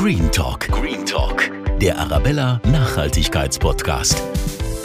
Green 0.00 0.32
Talk. 0.32 0.60
Green 0.68 1.04
Talk. 1.04 1.50
Der 1.78 1.98
Arabella 1.98 2.58
Nachhaltigkeitspodcast. 2.72 4.22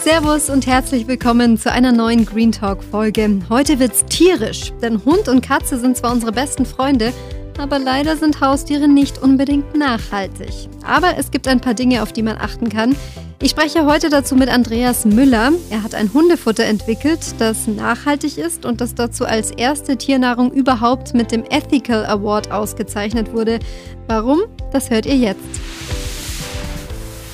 Servus 0.04 0.50
und 0.50 0.68
herzlich 0.68 1.08
willkommen 1.08 1.58
zu 1.58 1.72
einer 1.72 1.94
neuen 1.94 2.26
Green 2.26 2.52
Talk 2.52 2.84
Folge. 2.84 3.40
Heute 3.48 3.80
wird's 3.80 4.04
tierisch, 4.04 4.74
denn 4.82 5.06
Hund 5.06 5.30
und 5.30 5.40
Katze 5.40 5.80
sind 5.80 5.96
zwar 5.96 6.12
unsere 6.12 6.34
besten 6.34 6.66
Freunde, 6.66 7.14
aber 7.58 7.80
leider 7.80 8.16
sind 8.16 8.42
Haustiere 8.42 8.88
nicht 8.88 9.22
unbedingt 9.22 9.76
nachhaltig. 9.76 10.70
Aber 10.86 11.18
es 11.18 11.32
gibt 11.32 11.48
ein 11.48 11.62
paar 11.62 11.74
Dinge, 11.74 12.04
auf 12.04 12.14
die 12.14 12.24
man 12.24 12.38
achten 12.38 12.70
kann. 12.70 12.96
Ich 13.42 13.52
spreche 13.52 13.86
heute 13.86 14.10
dazu 14.10 14.36
mit 14.36 14.50
Andreas 14.50 15.06
Müller. 15.06 15.52
Er 15.70 15.84
hat 15.84 15.94
ein 15.94 16.14
Hundefutter 16.14 16.64
entwickelt, 16.64 17.40
das 17.40 17.68
nachhaltig 17.68 18.38
ist 18.38 18.66
und 18.66 18.82
das 18.82 18.96
dazu 18.96 19.26
als 19.26 19.52
erste 19.52 19.98
Tiernahrung 19.98 20.52
überhaupt 20.52 21.14
mit 21.14 21.32
dem 21.32 21.44
Ethical 21.50 22.06
Award 22.06 22.52
ausgezeichnet 22.52 23.34
wurde. 23.34 23.60
Warum? 24.08 24.44
Das 24.72 24.90
hört 24.90 25.06
ihr 25.06 25.16
jetzt. 25.16 25.62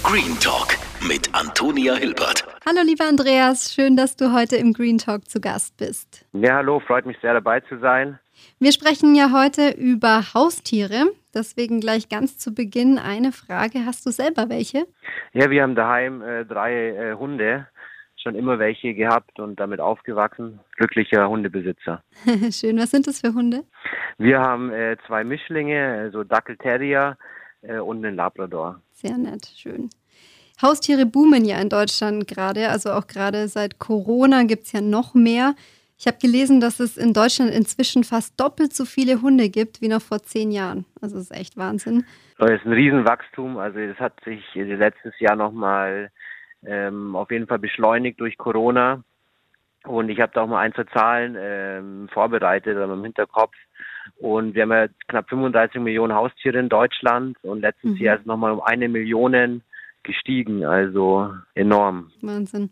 Green 0.04 0.38
Talk 0.40 0.77
mit 1.08 1.34
Antonia 1.34 1.96
Hilbert. 1.96 2.46
Hallo 2.66 2.82
lieber 2.85 3.05
Andreas, 3.05 3.74
schön, 3.74 3.96
dass 3.96 4.16
du 4.16 4.34
heute 4.34 4.55
im 4.55 4.74
Green 4.74 4.98
Talk 4.98 5.30
zu 5.30 5.40
Gast 5.40 5.77
bist. 5.77 6.26
Ja, 6.34 6.55
hallo, 6.55 6.80
freut 6.80 7.05
mich 7.05 7.18
sehr 7.22 7.34
dabei 7.34 7.60
zu 7.62 7.80
sein. 7.80 8.20
Wir 8.62 8.74
sprechen 8.74 9.16
ja 9.16 9.32
heute 9.34 9.72
über 9.72 10.36
Haustiere. 10.36 11.12
Deswegen 11.34 11.80
gleich 11.80 12.10
ganz 12.10 12.38
zu 12.38 12.54
Beginn 12.54 13.00
eine 13.00 13.32
Frage. 13.32 13.88
Hast 13.88 14.06
du 14.06 14.12
selber 14.12 14.50
welche? 14.50 14.86
Ja, 15.34 15.50
wir 15.50 15.64
haben 15.64 15.74
daheim 15.74 16.22
äh, 16.22 16.46
drei 16.46 16.90
äh, 16.90 17.16
Hunde. 17.16 17.66
Schon 18.18 18.36
immer 18.36 18.60
welche 18.60 18.94
gehabt 18.94 19.40
und 19.40 19.60
damit 19.60 19.80
aufgewachsen. 19.80 20.60
Glücklicher 20.76 21.28
Hundebesitzer. 21.28 22.04
Schön. 22.52 22.78
Was 22.78 22.92
sind 22.92 23.08
das 23.08 23.22
für 23.22 23.34
Hunde? 23.34 23.64
Wir 24.20 24.40
haben 24.40 24.72
äh, 24.72 24.96
zwei 25.08 25.24
Mischlinge, 25.24 25.98
also 26.04 26.24
Dackel 26.24 26.55
Terrier 26.58 27.18
äh, 27.64 27.80
und 27.80 28.05
einen 28.05 28.16
Labrador. 28.16 28.80
Sehr 28.91 29.18
nett, 29.18 29.52
schön. 29.58 29.90
Haustiere 30.62 31.07
boomen 31.07 31.46
ja 31.46 31.60
in 31.60 31.70
Deutschland 31.70 32.28
gerade. 32.28 32.70
Also 32.70 32.91
auch 32.91 33.07
gerade 33.07 33.48
seit 33.48 33.80
Corona 33.80 34.44
gibt 34.44 34.66
es 34.66 34.72
ja 34.72 34.82
noch 34.82 35.16
mehr. 35.16 35.55
Ich 36.02 36.07
habe 36.07 36.18
gelesen, 36.18 36.60
dass 36.60 36.80
es 36.80 36.98
in 36.98 37.13
Deutschland 37.13 37.52
inzwischen 37.52 38.04
fast 38.04 38.40
doppelt 38.40 38.74
so 38.74 38.85
viele 38.85 39.21
Hunde 39.21 39.49
gibt 39.49 39.82
wie 39.82 39.88
noch 39.88 40.02
vor 40.02 40.24
zehn 40.24 40.49
Jahren. 40.49 40.84
Also 40.99 41.18
das 41.18 41.26
ist 41.26 41.38
echt 41.38 41.57
Wahnsinn. 41.57 42.05
Das 42.40 42.49
ist 42.49 42.66
ein 42.66 42.74
Riesenwachstum. 42.74 43.60
Also 43.60 43.77
es 43.77 43.99
hat 43.99 44.13
sich 44.26 44.44
letztes 44.55 45.13
Jahr 45.20 45.35
nochmal 45.35 46.10
ähm, 46.66 47.16
auf 47.16 47.29
jeden 47.29 47.46
Fall 47.46 47.60
beschleunigt 47.60 48.20
durch 48.20 48.35
Corona. 48.40 49.04
Und 49.84 50.10
ich 50.10 50.20
habe 50.20 50.32
da 50.34 50.41
auch 50.41 50.48
mal 50.48 50.62
ein, 50.62 50.74
zwei 50.74 50.85
Zahlen 50.85 51.38
ähm, 51.40 52.10
vorbereitet 52.12 52.77
aber 52.77 52.94
im 52.94 53.04
Hinterkopf. 53.04 53.54
Und 54.18 54.55
wir 54.55 54.63
haben 54.63 54.72
ja 54.72 54.88
knapp 55.07 55.29
35 55.29 55.79
Millionen 55.82 56.16
Haustiere 56.16 56.57
in 56.57 56.70
Deutschland 56.70 57.38
und 57.44 57.62
letztes 57.62 57.91
mhm. 57.91 57.98
Jahr 57.98 58.18
ist 58.18 58.26
nochmal 58.26 58.54
um 58.54 58.62
eine 58.62 58.90
Million 58.90 59.62
gestiegen, 60.02 60.66
also 60.66 61.32
enorm. 61.54 62.12
Wahnsinn. 62.22 62.72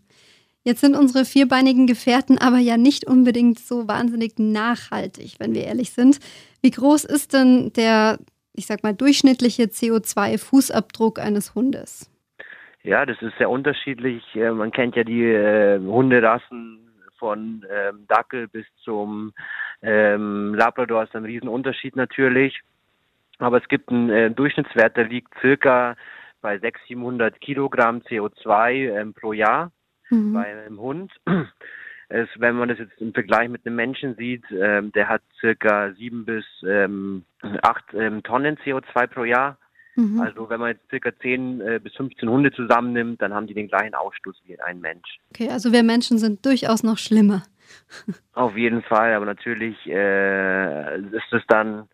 Jetzt 0.63 0.81
sind 0.81 0.95
unsere 0.95 1.25
vierbeinigen 1.25 1.87
Gefährten 1.87 2.37
aber 2.37 2.57
ja 2.57 2.77
nicht 2.77 3.07
unbedingt 3.07 3.59
so 3.59 3.87
wahnsinnig 3.87 4.33
nachhaltig, 4.37 5.35
wenn 5.39 5.53
wir 5.53 5.63
ehrlich 5.63 5.91
sind. 5.91 6.19
Wie 6.61 6.71
groß 6.71 7.05
ist 7.05 7.33
denn 7.33 7.71
der, 7.73 8.19
ich 8.53 8.65
sag 8.65 8.83
mal, 8.83 8.93
durchschnittliche 8.93 9.63
CO2-Fußabdruck 9.63 11.19
eines 11.19 11.55
Hundes? 11.55 12.11
Ja, 12.83 13.05
das 13.05 13.21
ist 13.21 13.37
sehr 13.37 13.49
unterschiedlich. 13.49 14.23
Äh, 14.35 14.51
man 14.51 14.71
kennt 14.71 14.95
ja 14.95 15.03
die 15.03 15.23
äh, 15.23 15.79
Hunderassen 15.79 16.79
von 17.17 17.65
ähm, 17.69 18.05
Dackel 18.07 18.47
bis 18.47 18.65
zum 18.83 19.33
ähm, 19.81 20.53
Labrador 20.55 21.03
ist 21.03 21.15
ein 21.15 21.25
Riesenunterschied 21.25 21.95
natürlich. 21.95 22.59
Aber 23.37 23.57
es 23.57 23.67
gibt 23.69 23.89
einen 23.89 24.09
äh, 24.09 24.31
Durchschnittswert, 24.31 24.97
der 24.97 25.05
liegt 25.05 25.33
circa 25.39 25.95
bei 26.41 26.57
600, 26.57 26.87
700 26.87 27.41
Kilogramm 27.41 27.99
CO2 27.99 28.99
ähm, 28.99 29.13
pro 29.13 29.33
Jahr 29.33 29.71
mhm. 30.09 30.33
bei 30.33 30.45
einem 30.45 30.79
Hund. 30.79 31.11
Es, 32.11 32.27
wenn 32.37 32.55
man 32.55 32.69
das 32.69 32.79
jetzt 32.79 32.99
im 32.99 33.13
Vergleich 33.13 33.49
mit 33.49 33.67
einem 33.67 33.75
Menschen 33.75 34.15
sieht, 34.15 34.43
ähm, 34.49 34.91
der 34.93 35.07
hat 35.07 35.21
circa 35.39 35.93
sieben 35.93 36.25
bis 36.25 36.43
ähm, 36.67 37.23
acht 37.61 37.85
ähm, 37.93 38.23
Tonnen 38.23 38.57
CO2 38.57 39.05
pro 39.05 39.25
Jahr. 39.25 39.59
Mhm. 39.95 40.19
Also 40.19 40.49
wenn 40.49 40.59
man 40.59 40.71
jetzt 40.71 40.89
circa 40.89 41.11
zehn 41.19 41.61
äh, 41.61 41.79
bis 41.79 41.93
15 41.95 42.27
Hunde 42.27 42.51
zusammennimmt, 42.51 43.21
dann 43.21 43.33
haben 43.33 43.45
die 43.45 43.53
den 43.53 43.67
gleichen 43.67 43.93
Ausstoß 43.93 44.41
wie 44.45 44.59
ein 44.59 44.81
Mensch. 44.81 45.19
Okay, 45.29 45.49
also 45.49 45.71
wir 45.71 45.83
Menschen 45.83 46.17
sind 46.17 46.43
durchaus 46.45 46.81
noch 46.81 46.97
schlimmer. 46.97 47.43
Auf 48.33 48.57
jeden 48.57 48.81
Fall, 48.81 49.13
aber 49.13 49.25
natürlich 49.25 49.77
äh, 49.85 50.99
ist 50.99 51.31
es 51.31 51.43
dann 51.47 51.87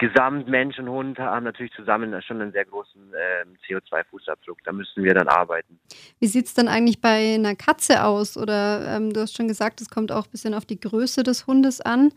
Gesamt 0.00 0.48
Mensch 0.48 0.78
und 0.78 0.88
Hund 0.88 1.18
haben 1.18 1.44
natürlich 1.44 1.72
zusammen 1.74 2.20
schon 2.22 2.40
einen 2.40 2.52
sehr 2.52 2.64
großen 2.64 3.12
äh, 3.12 3.44
CO2-Fußabdruck. 3.68 4.56
Da 4.64 4.72
müssen 4.72 5.04
wir 5.04 5.12
dann 5.12 5.28
arbeiten. 5.28 5.78
Wie 6.18 6.26
sieht 6.26 6.46
es 6.46 6.54
dann 6.54 6.68
eigentlich 6.68 7.02
bei 7.02 7.34
einer 7.34 7.54
Katze 7.54 8.02
aus? 8.04 8.38
Oder 8.38 8.96
ähm, 8.96 9.12
du 9.12 9.20
hast 9.20 9.36
schon 9.36 9.46
gesagt, 9.46 9.82
es 9.82 9.90
kommt 9.90 10.10
auch 10.10 10.24
ein 10.24 10.30
bisschen 10.30 10.54
auf 10.54 10.64
die 10.64 10.80
Größe 10.80 11.22
des 11.22 11.46
Hundes 11.46 11.82
an. 11.82 12.12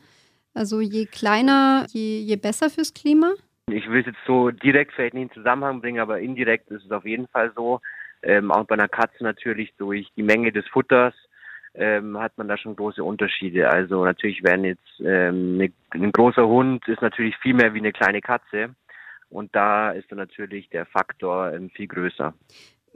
Also 0.53 0.79
je 0.79 1.05
kleiner, 1.07 1.85
je, 1.89 2.19
je 2.19 2.37
besser 2.37 2.69
fürs 2.69 2.93
Klima? 2.93 3.33
Ich 3.69 3.89
will 3.89 3.99
es 3.99 4.05
jetzt 4.05 4.25
so 4.25 4.49
direkt 4.49 4.93
vielleicht 4.93 5.13
nicht 5.13 5.35
in 5.35 5.43
Zusammenhang 5.43 5.81
bringen, 5.81 5.99
aber 5.99 6.21
indirekt 6.21 6.71
ist 6.71 6.85
es 6.85 6.91
auf 6.91 7.05
jeden 7.05 7.27
Fall 7.27 7.51
so. 7.53 7.81
Ähm, 8.21 8.49
auch 8.49 8.63
bei 8.65 8.75
einer 8.75 8.87
Katze 8.87 9.25
natürlich 9.25 9.73
durch 9.77 10.09
die 10.15 10.23
Menge 10.23 10.53
des 10.53 10.65
Futters 10.69 11.13
ähm, 11.75 12.19
hat 12.19 12.37
man 12.37 12.47
da 12.47 12.57
schon 12.57 12.75
große 12.75 13.03
Unterschiede. 13.03 13.69
Also 13.69 14.03
natürlich 14.03 14.43
werden 14.43 14.65
jetzt 14.65 14.99
ähm, 14.99 15.57
ne, 15.57 15.71
ein 15.91 16.11
großer 16.11 16.47
Hund 16.47 16.87
ist 16.87 17.01
natürlich 17.01 17.35
viel 17.37 17.53
mehr 17.53 17.73
wie 17.73 17.79
eine 17.79 17.91
kleine 17.91 18.21
Katze 18.21 18.75
und 19.29 19.55
da 19.55 19.91
ist 19.91 20.11
dann 20.11 20.19
natürlich 20.19 20.69
der 20.69 20.85
Faktor 20.85 21.51
ähm, 21.53 21.69
viel 21.69 21.87
größer. 21.87 22.33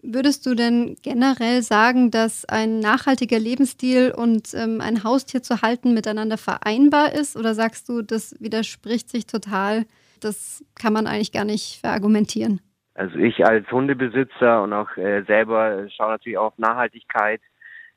Würdest 0.04 0.46
du 0.46 0.54
denn 0.54 0.96
generell 1.02 1.64
sagen, 1.64 2.12
dass 2.12 2.46
ein 2.46 2.80
nachhaltiger 2.80 3.40
Lebensstil 3.40 4.14
und 4.16 4.54
ähm, 4.54 4.80
ein 4.80 5.04
Haustier 5.04 5.42
zu 5.42 5.64
halten 5.64 5.96
miteinander 5.96 6.38
vereinbar 6.38 7.14
ist? 7.14 7.36
Oder 7.36 7.56
sagst 7.56 7.90
du, 7.90 8.04
das 8.04 8.36
widerspricht 8.40 9.10
sich 9.10 9.26
total? 9.26 9.86
Das 10.22 10.64
kann 10.80 10.94
man 10.94 11.08
eigentlich 11.08 11.32
gar 11.32 11.46
nicht 11.46 11.80
verargumentieren. 11.82 12.62
Also 12.94 13.18
ich 13.18 13.44
als 13.46 13.70
Hundebesitzer 13.72 14.62
und 14.62 14.74
auch 14.74 14.96
äh, 14.98 15.24
selber 15.24 15.88
schaue 15.90 16.12
natürlich 16.12 16.38
auch 16.38 16.48
auf 16.48 16.58
Nachhaltigkeit 16.58 17.42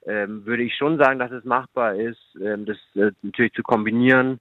ähm, 0.06 0.44
würde 0.47 0.62
ich 0.62 0.75
schon 0.75 0.99
sagen, 0.99 1.19
dass 1.19 1.31
es 1.31 1.44
machbar 1.44 1.94
ist, 1.94 2.37
ähm, 2.43 2.66
das 2.66 2.78
äh, 2.94 3.12
natürlich 3.22 3.53
zu 3.53 3.62
kombinieren. 3.62 4.41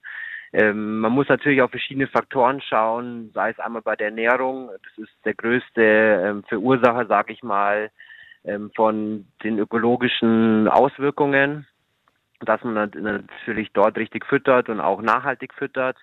Ähm, 0.52 0.98
man 0.98 1.12
muss 1.12 1.28
natürlich 1.28 1.62
auf 1.62 1.70
verschiedene 1.70 2.08
Faktoren 2.08 2.60
schauen, 2.60 3.30
sei 3.34 3.50
es 3.50 3.58
einmal 3.60 3.82
bei 3.82 3.94
der 3.94 4.08
Ernährung, 4.08 4.70
das 4.82 5.06
ist 5.06 5.24
der 5.24 5.34
größte 5.34 5.82
ähm, 5.82 6.44
Verursacher, 6.48 7.06
sag 7.06 7.30
ich 7.30 7.42
mal, 7.42 7.90
ähm, 8.44 8.70
von 8.74 9.26
den 9.44 9.58
ökologischen 9.58 10.66
Auswirkungen, 10.66 11.66
dass 12.40 12.64
man 12.64 12.90
natürlich 12.96 13.70
dort 13.72 13.96
richtig 13.96 14.26
füttert 14.26 14.68
und 14.68 14.80
auch 14.80 15.02
nachhaltig 15.02 15.54
füttert. 15.54 15.98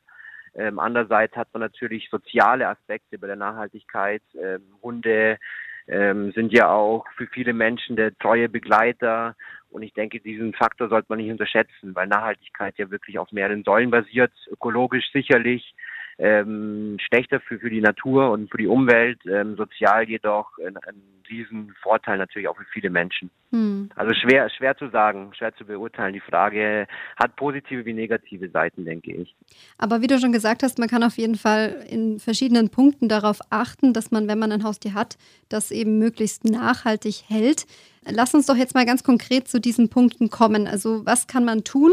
Ähm, 0.56 0.80
andererseits 0.80 1.36
hat 1.36 1.50
man 1.54 1.62
natürlich 1.62 2.10
soziale 2.10 2.68
Aspekte 2.68 3.18
bei 3.18 3.28
der 3.28 3.36
Nachhaltigkeit. 3.36 4.22
Ähm, 4.42 4.62
Hunde 4.82 5.38
ähm, 5.88 6.32
sind 6.34 6.52
ja 6.52 6.70
auch 6.70 7.06
für 7.16 7.28
viele 7.28 7.54
Menschen 7.54 7.96
der 7.96 8.18
treue 8.18 8.50
Begleiter. 8.50 9.36
Und 9.70 9.84
ich 9.84 9.94
denke, 9.94 10.20
diesen 10.20 10.54
Faktor 10.54 10.90
sollte 10.90 11.08
man 11.10 11.20
nicht 11.20 11.32
unterschätzen, 11.32 11.96
weil 11.96 12.08
Nachhaltigkeit 12.08 12.78
ja 12.78 12.90
wirklich 12.90 13.20
auf 13.20 13.32
mehreren 13.32 13.64
Säulen 13.64 13.92
basiert, 13.92 14.32
ökologisch 14.50 15.12
sicherlich, 15.12 15.74
ähm, 16.18 16.98
schlechter 17.00 17.40
für, 17.40 17.60
für 17.60 17.70
die 17.70 17.82
Natur 17.82 18.32
und 18.32 18.50
für 18.50 18.58
die 18.58 18.68
Umwelt, 18.68 19.20
ähm, 19.26 19.56
sozial 19.56 20.08
jedoch 20.10 20.58
ein, 20.60 20.78
ein 20.78 21.02
riesen 21.30 21.74
Vorteil 21.82 22.18
natürlich 22.18 22.48
auch 22.48 22.58
für 22.58 22.66
viele 22.72 22.90
Menschen. 22.90 23.30
Hm. 23.52 23.90
Also 23.96 24.14
schwer, 24.14 24.50
schwer 24.50 24.78
zu 24.78 24.90
sagen, 24.90 25.32
schwer 25.34 25.54
zu 25.56 25.66
beurteilen. 25.66 26.14
Die 26.14 26.20
Frage 26.20 26.88
hat 27.18 27.36
positive 27.36 27.86
wie 27.86 27.94
negative 27.94 28.50
Seiten, 28.50 28.86
denke 28.86 29.14
ich. 29.14 29.36
Aber 29.78 30.02
wie 30.02 30.08
du 30.08 30.20
schon 30.20 30.32
gesagt 30.32 30.64
hast, 30.64 30.80
man 30.80 30.88
kann 30.88 31.04
auf 31.04 31.18
jeden 31.18 31.36
Fall 31.36 31.86
in 31.90 32.20
verschiedenen 32.20 32.70
Punkten 32.70 33.10
darauf 33.10 33.40
achten, 33.50 33.94
dass 33.94 34.12
man, 34.12 34.28
wenn 34.28 34.40
man 34.40 34.52
ein 34.52 34.64
Haustier 34.64 34.94
hat, 34.94 35.18
das 35.50 35.72
eben 35.72 36.00
möglichst 36.00 36.46
nachhaltig 36.46 37.24
hält. 37.28 37.66
Lass 38.10 38.34
uns 38.34 38.46
doch 38.46 38.56
jetzt 38.56 38.76
mal 38.76 38.86
ganz 38.86 39.04
konkret 39.04 39.48
zu 39.48 39.60
diesen 39.60 39.90
Punkten 39.90 40.30
kommen. 40.30 40.68
Also 40.68 41.06
was 41.06 41.28
kann 41.28 41.46
man 41.46 41.64
tun, 41.64 41.92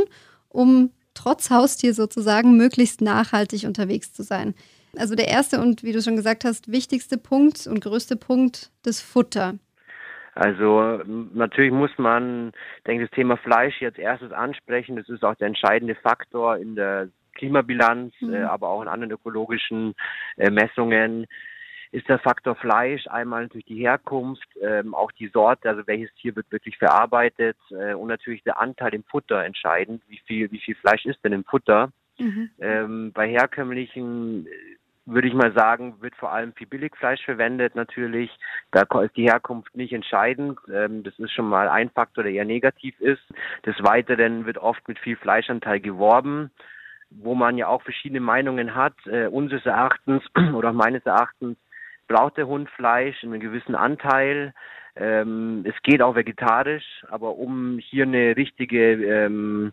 um 0.49 0.91
trotz 1.15 1.51
Haustier 1.51 1.95
sozusagen 1.95 2.57
möglichst 2.57 3.01
nachhaltig 3.01 3.65
unterwegs 3.65 4.13
zu 4.13 4.23
sein. 4.23 4.55
Also 4.97 5.15
der 5.15 5.29
erste 5.29 5.61
und 5.61 5.83
wie 5.83 5.93
du 5.93 6.01
schon 6.03 6.17
gesagt 6.17 6.45
hast, 6.45 6.71
wichtigste 6.71 7.19
Punkt 7.19 7.67
und 7.67 7.81
größte 7.81 8.17
Punkt, 8.17 8.71
das 8.83 9.01
Futter. 9.01 9.55
Also 10.35 11.01
natürlich 11.07 11.73
muss 11.73 11.91
man, 11.97 12.53
denke 12.87 13.05
das 13.05 13.15
Thema 13.15 13.37
Fleisch 13.37 13.81
jetzt 13.81 13.99
erstes 13.99 14.33
ansprechen. 14.33 14.97
Das 14.97 15.09
ist 15.09 15.25
auch 15.25 15.37
der 15.37 15.47
entscheidende 15.47 15.95
Faktor 15.95 16.57
in 16.57 16.75
der 16.75 17.09
Klimabilanz, 17.35 18.15
mhm. 18.21 18.35
äh, 18.35 18.43
aber 18.43 18.69
auch 18.69 18.83
in 18.83 18.89
anderen 18.89 19.13
ökologischen 19.13 19.95
äh, 20.37 20.51
Messungen 20.51 21.27
ist 21.95 22.09
der 22.09 22.19
Faktor 22.19 22.57
Fleisch 22.57 23.07
einmal 23.07 23.43
natürlich 23.43 23.67
die 23.67 23.79
Herkunft, 23.79 24.49
ähm, 24.61 24.95
auch 24.95 25.13
die 25.13 25.29
Sorte, 25.29 25.69
also 25.69 25.87
welches 25.87 26.13
Tier 26.15 26.35
wird 26.35 26.51
wirklich 26.51 26.77
verarbeitet 26.77 27.57
äh, 27.71 27.95
und 27.95 28.09
natürlich 28.09 28.43
der 28.43 28.59
Anteil 28.59 28.95
im 28.95 29.05
Futter 29.05 29.45
entscheidend. 29.45 30.03
Wie 30.09 30.21
viel, 30.27 30.51
wie 30.51 30.59
viel 30.59 30.75
Fleisch 30.75 31.07
ist 31.07 31.25
denn 31.25 31.33
im 31.33 31.45
Futter? 31.45 31.93
Mhm. 32.19 32.51
Ähm, 32.59 33.13
bei 33.13 33.29
herkömmlichen 33.29 34.49
würde 35.07 35.29
ich 35.29 35.35
mal 35.35 35.53
sagen, 35.53 35.95
wird 36.01 36.17
vor 36.17 36.33
allem 36.33 36.53
viel 36.55 36.67
Billigfleisch 36.67 37.25
verwendet 37.25 37.77
natürlich. 37.77 38.31
Da 38.73 38.83
ist 39.03 39.17
die 39.17 39.29
Herkunft 39.29 39.77
nicht 39.77 39.93
entscheidend. 39.93 40.59
Ähm, 40.73 41.05
das 41.05 41.17
ist 41.21 41.31
schon 41.31 41.49
mal 41.49 41.69
ein 41.69 41.91
Faktor, 41.91 42.25
der 42.25 42.33
eher 42.33 42.45
negativ 42.45 42.99
ist. 43.01 43.23
Des 43.65 43.77
Weiteren 43.85 44.47
wird 44.47 44.59
oft 44.59 44.89
mit 44.89 44.99
viel 44.99 45.17
Fleischanteil 45.17 45.79
geworben, 45.79 46.51
wo 47.11 47.37
man 47.37 47.57
ja 47.57 47.69
auch 47.69 47.83
verschiedene 47.83 48.21
Meinungen 48.21 48.75
hat. 48.75 48.95
Äh, 49.07 49.29
unseres 49.29 49.65
Erachtens 49.65 50.25
oder 50.55 50.73
meines 50.73 51.07
Erachtens 51.07 51.57
braucht 52.07 52.37
der 52.37 52.47
Hund 52.47 52.69
Fleisch 52.71 53.23
in 53.23 53.31
einem 53.31 53.41
gewissen 53.41 53.75
Anteil. 53.75 54.53
Ähm, 54.97 55.65
es 55.67 55.75
geht 55.83 56.03
auch 56.03 56.15
vegetarisch, 56.15 57.05
aber 57.09 57.37
um 57.37 57.79
hier 57.79 58.05
eine 58.05 58.37
richtige 58.37 58.93
ähm, 58.93 59.73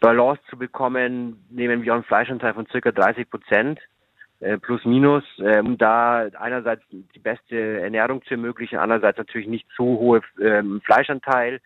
Balance 0.00 0.42
zu 0.48 0.56
bekommen, 0.56 1.44
nehmen 1.50 1.82
wir 1.82 1.94
einen 1.94 2.04
Fleischanteil 2.04 2.54
von 2.54 2.66
circa 2.66 2.92
30 2.92 3.28
Prozent 3.28 3.80
äh, 4.40 4.58
plus 4.58 4.84
minus, 4.84 5.24
äh, 5.38 5.58
um 5.58 5.78
da 5.78 6.28
einerseits 6.38 6.82
die 6.90 7.18
beste 7.18 7.80
Ernährung 7.80 8.22
zu 8.24 8.34
ermöglichen, 8.34 8.78
andererseits 8.78 9.18
natürlich 9.18 9.48
nicht 9.48 9.68
zu 9.76 9.84
hohe 9.84 10.20
ähm, 10.40 10.80
Fleischanteil 10.84 11.60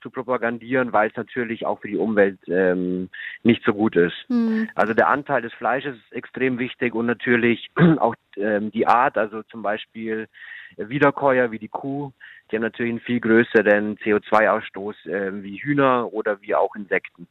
zu 0.00 0.10
propagandieren, 0.10 0.92
weil 0.92 1.10
es 1.10 1.16
natürlich 1.16 1.66
auch 1.66 1.80
für 1.80 1.88
die 1.88 1.96
Umwelt 1.96 2.38
ähm, 2.46 3.08
nicht 3.42 3.62
so 3.64 3.72
gut 3.72 3.96
ist. 3.96 4.16
Mhm. 4.28 4.68
Also 4.74 4.94
der 4.94 5.08
Anteil 5.08 5.42
des 5.42 5.52
Fleisches 5.54 5.96
ist 5.96 6.12
extrem 6.12 6.58
wichtig 6.58 6.94
und 6.94 7.06
natürlich 7.06 7.70
auch 7.98 8.14
ähm, 8.36 8.70
die 8.70 8.86
Art, 8.86 9.18
also 9.18 9.42
zum 9.44 9.62
Beispiel 9.62 10.28
Wiederkäuer 10.76 11.50
wie 11.50 11.58
die 11.58 11.68
Kuh, 11.68 12.12
die 12.50 12.56
haben 12.56 12.62
natürlich 12.62 12.90
einen 12.90 13.00
viel 13.00 13.20
größeren 13.20 13.96
CO2-Ausstoß 13.98 15.06
äh, 15.06 15.42
wie 15.42 15.58
Hühner 15.58 16.12
oder 16.12 16.40
wie 16.42 16.54
auch 16.54 16.74
Insekten. 16.74 17.28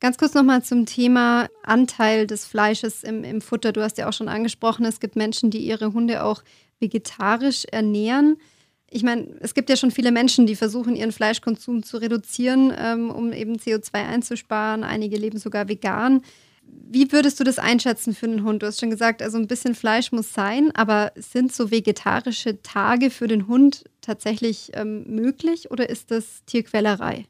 Ganz 0.00 0.18
kurz 0.18 0.34
nochmal 0.34 0.62
zum 0.62 0.86
Thema 0.86 1.48
Anteil 1.62 2.26
des 2.26 2.46
Fleisches 2.46 3.04
im, 3.04 3.24
im 3.24 3.40
Futter. 3.40 3.72
Du 3.72 3.82
hast 3.82 3.96
ja 3.96 4.08
auch 4.08 4.12
schon 4.12 4.28
angesprochen, 4.28 4.84
es 4.84 5.00
gibt 5.00 5.16
Menschen, 5.16 5.50
die 5.50 5.60
ihre 5.66 5.92
Hunde 5.92 6.24
auch 6.24 6.42
vegetarisch 6.80 7.64
ernähren. 7.70 8.36
Ich 8.94 9.02
meine, 9.02 9.26
es 9.40 9.54
gibt 9.54 9.68
ja 9.70 9.76
schon 9.76 9.90
viele 9.90 10.12
Menschen, 10.12 10.46
die 10.46 10.54
versuchen, 10.54 10.94
ihren 10.94 11.10
Fleischkonsum 11.10 11.82
zu 11.82 11.96
reduzieren, 11.96 12.72
ähm, 12.78 13.10
um 13.10 13.32
eben 13.32 13.56
CO2 13.56 13.92
einzusparen. 13.94 14.84
Einige 14.84 15.16
leben 15.16 15.36
sogar 15.36 15.68
vegan. 15.68 16.22
Wie 16.62 17.10
würdest 17.10 17.40
du 17.40 17.44
das 17.44 17.58
einschätzen 17.58 18.14
für 18.14 18.26
einen 18.26 18.44
Hund? 18.44 18.62
Du 18.62 18.68
hast 18.68 18.78
schon 18.78 18.90
gesagt, 18.90 19.20
also 19.20 19.36
ein 19.36 19.48
bisschen 19.48 19.74
Fleisch 19.74 20.12
muss 20.12 20.32
sein, 20.32 20.70
aber 20.76 21.10
sind 21.16 21.52
so 21.52 21.72
vegetarische 21.72 22.62
Tage 22.62 23.10
für 23.10 23.26
den 23.26 23.48
Hund 23.48 23.82
tatsächlich 24.00 24.70
ähm, 24.74 25.02
möglich 25.08 25.72
oder 25.72 25.90
ist 25.90 26.12
das 26.12 26.44
Tierquälerei? 26.44 27.24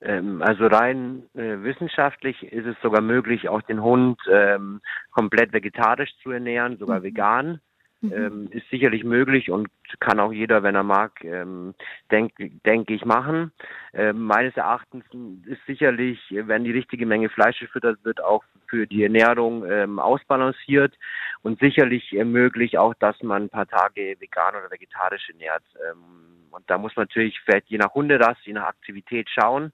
Ähm, 0.00 0.42
also 0.42 0.66
rein 0.66 1.22
äh, 1.34 1.62
wissenschaftlich 1.62 2.42
ist 2.42 2.66
es 2.66 2.74
sogar 2.82 3.02
möglich, 3.02 3.48
auch 3.48 3.62
den 3.62 3.80
Hund 3.80 4.20
ähm, 4.28 4.80
komplett 5.12 5.52
vegetarisch 5.52 6.10
zu 6.24 6.32
ernähren, 6.32 6.76
sogar 6.76 6.98
mhm. 6.98 7.04
vegan. 7.04 7.60
Mhm. 8.04 8.12
Ähm, 8.12 8.48
ist 8.50 8.68
sicherlich 8.68 9.02
möglich 9.02 9.50
und 9.50 9.68
kann 9.98 10.20
auch 10.20 10.32
jeder, 10.32 10.62
wenn 10.62 10.74
er 10.74 10.82
mag, 10.82 11.24
ähm, 11.24 11.74
denke 12.10 12.50
denk 12.66 12.90
ich, 12.90 13.04
machen. 13.04 13.50
Ähm, 13.94 14.22
meines 14.22 14.56
Erachtens 14.56 15.04
ist 15.46 15.64
sicherlich, 15.66 16.20
wenn 16.30 16.64
die 16.64 16.72
richtige 16.72 17.06
Menge 17.06 17.30
Fleisch 17.30 17.60
gefüttert 17.60 17.98
wird, 18.04 18.22
auch 18.22 18.44
für 18.68 18.86
die 18.86 19.04
Ernährung 19.04 19.64
ähm, 19.64 19.98
ausbalanciert 19.98 20.94
und 21.42 21.60
sicherlich 21.60 22.12
äh, 22.12 22.24
möglich 22.24 22.76
auch, 22.76 22.94
dass 22.94 23.22
man 23.22 23.44
ein 23.44 23.48
paar 23.48 23.68
Tage 23.68 24.16
vegan 24.18 24.54
oder 24.54 24.70
vegetarisch 24.70 25.30
ernährt. 25.30 25.64
Ähm, 25.90 26.50
und 26.50 26.68
da 26.68 26.76
muss 26.76 26.94
man 26.96 27.04
natürlich 27.04 27.40
vielleicht 27.40 27.68
je 27.68 27.78
nach 27.78 27.94
Hunderasse, 27.94 28.40
je 28.44 28.52
nach 28.52 28.66
Aktivität 28.66 29.30
schauen. 29.30 29.72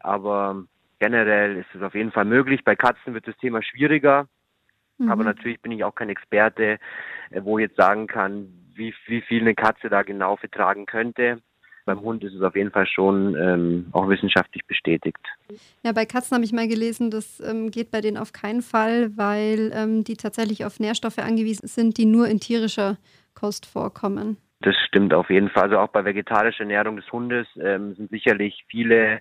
Aber 0.00 0.64
generell 0.98 1.56
ist 1.56 1.74
es 1.74 1.82
auf 1.82 1.94
jeden 1.94 2.10
Fall 2.10 2.24
möglich. 2.24 2.64
Bei 2.64 2.74
Katzen 2.74 3.14
wird 3.14 3.28
das 3.28 3.36
Thema 3.36 3.62
schwieriger. 3.62 4.26
Mhm. 5.00 5.10
Aber 5.10 5.24
natürlich 5.24 5.60
bin 5.60 5.72
ich 5.72 5.82
auch 5.82 5.94
kein 5.94 6.10
Experte, 6.10 6.78
äh, 7.30 7.40
wo 7.42 7.58
ich 7.58 7.68
jetzt 7.68 7.76
sagen 7.76 8.06
kann, 8.06 8.48
wie, 8.74 8.94
wie 9.06 9.22
viel 9.22 9.40
eine 9.40 9.54
Katze 9.54 9.88
da 9.88 10.02
genau 10.02 10.36
vertragen 10.36 10.86
könnte. 10.86 11.40
Beim 11.86 12.02
Hund 12.02 12.22
ist 12.22 12.34
es 12.34 12.42
auf 12.42 12.54
jeden 12.54 12.70
Fall 12.70 12.86
schon 12.86 13.34
ähm, 13.34 13.86
auch 13.92 14.08
wissenschaftlich 14.08 14.64
bestätigt. 14.66 15.26
Ja, 15.82 15.92
bei 15.92 16.04
Katzen 16.04 16.36
habe 16.36 16.44
ich 16.44 16.52
mal 16.52 16.68
gelesen, 16.68 17.10
das 17.10 17.40
ähm, 17.40 17.70
geht 17.70 17.90
bei 17.90 18.00
denen 18.00 18.18
auf 18.18 18.32
keinen 18.32 18.62
Fall, 18.62 19.16
weil 19.16 19.72
ähm, 19.74 20.04
die 20.04 20.16
tatsächlich 20.16 20.64
auf 20.64 20.78
Nährstoffe 20.78 21.18
angewiesen 21.18 21.66
sind, 21.66 21.96
die 21.96 22.04
nur 22.04 22.28
in 22.28 22.38
tierischer 22.38 22.98
Kost 23.34 23.64
vorkommen. 23.64 24.36
Das 24.60 24.76
stimmt 24.86 25.14
auf 25.14 25.30
jeden 25.30 25.48
Fall. 25.48 25.64
Also 25.64 25.78
auch 25.78 25.88
bei 25.88 26.04
vegetarischer 26.04 26.60
Ernährung 26.60 26.96
des 26.96 27.10
Hundes 27.10 27.46
ähm, 27.58 27.94
sind 27.94 28.10
sicherlich 28.10 28.64
viele 28.68 29.20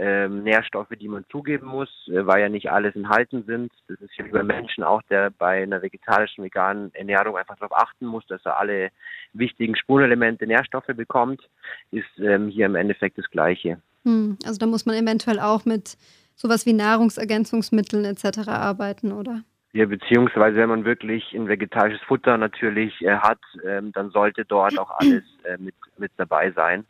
ähm, 0.00 0.44
Nährstoffe, 0.44 0.88
die 0.98 1.08
man 1.08 1.26
zugeben 1.30 1.66
muss, 1.66 1.90
äh, 2.08 2.26
weil 2.26 2.40
ja 2.40 2.48
nicht 2.48 2.70
alles 2.70 2.96
enthalten 2.96 3.44
sind. 3.46 3.70
Das 3.86 4.00
ist 4.00 4.16
ja 4.16 4.24
wie 4.24 4.30
bei 4.30 4.42
Menschen 4.42 4.82
auch, 4.82 5.02
der 5.10 5.30
bei 5.30 5.62
einer 5.62 5.82
vegetarischen, 5.82 6.42
veganen 6.42 6.94
Ernährung 6.94 7.36
einfach 7.36 7.56
darauf 7.56 7.76
achten 7.76 8.06
muss, 8.06 8.26
dass 8.26 8.44
er 8.46 8.58
alle 8.58 8.90
wichtigen 9.34 9.76
Spurenelemente, 9.76 10.46
Nährstoffe 10.46 10.86
bekommt, 10.86 11.42
ist 11.90 12.18
ähm, 12.18 12.48
hier 12.48 12.64
im 12.64 12.76
Endeffekt 12.76 13.18
das 13.18 13.28
Gleiche. 13.30 13.78
Hm, 14.04 14.38
also 14.46 14.58
da 14.58 14.64
muss 14.64 14.86
man 14.86 14.96
eventuell 14.96 15.38
auch 15.38 15.66
mit 15.66 15.98
sowas 16.34 16.64
wie 16.64 16.72
Nahrungsergänzungsmitteln 16.72 18.06
etc. 18.06 18.48
arbeiten, 18.48 19.12
oder? 19.12 19.42
Ja, 19.74 19.84
beziehungsweise 19.84 20.56
wenn 20.56 20.70
man 20.70 20.84
wirklich 20.86 21.34
ein 21.34 21.46
vegetarisches 21.46 22.00
Futter 22.06 22.38
natürlich 22.38 23.02
äh, 23.02 23.18
hat, 23.18 23.40
ähm, 23.66 23.92
dann 23.92 24.10
sollte 24.10 24.46
dort 24.46 24.78
auch 24.78 24.90
alles 24.98 25.24
äh, 25.44 25.58
mit, 25.58 25.74
mit 25.98 26.12
dabei 26.16 26.52
sein 26.52 26.86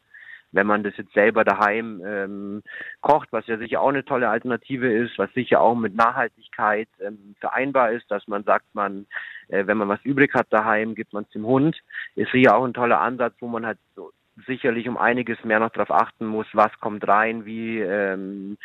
wenn 0.53 0.67
man 0.67 0.83
das 0.83 0.97
jetzt 0.97 1.13
selber 1.13 1.45
daheim 1.45 2.03
ähm, 2.05 2.63
kocht, 3.01 3.29
was 3.33 3.47
ja 3.47 3.59
sicher 3.59 3.81
auch 3.81 3.89
eine 3.89 4.05
tolle 4.05 4.29
Alternative 4.29 4.91
ist, 4.93 5.19
was 5.19 5.33
sicher 5.33 5.61
auch 5.61 5.75
mit 5.75 5.95
Nachhaltigkeit 5.95 6.89
ähm, 7.01 7.35
vereinbar 7.39 7.93
ist, 7.93 8.11
dass 8.11 8.27
man 8.27 8.45
sagt, 8.45 8.67
man, 8.73 9.07
äh, 9.49 9.67
wenn 9.67 9.79
man 9.79 9.89
was 9.89 10.05
übrig 10.05 10.35
hat 10.35 10.47
daheim, 10.51 10.95
gibt 10.95 11.13
man 11.13 11.25
es 11.25 11.31
dem 11.31 11.47
Hund, 11.47 11.77
ist 12.17 12.33
sicher 12.33 12.57
auch 12.57 12.65
ein 12.65 12.75
toller 12.75 13.01
Ansatz, 13.01 13.35
wo 13.41 13.49
man 13.49 13.67
halt 13.67 13.79
so 13.95 14.11
sicherlich 14.47 14.89
um 14.89 14.97
einiges 14.97 15.43
mehr 15.45 15.61
noch 15.61 15.71
darauf 15.71 15.91
achten 15.91 16.27
muss, 16.27 16.47
was 16.53 16.73
kommt 16.81 17.07
rein, 17.07 17.45
wie 17.45 17.81
ähm, 17.81 18.57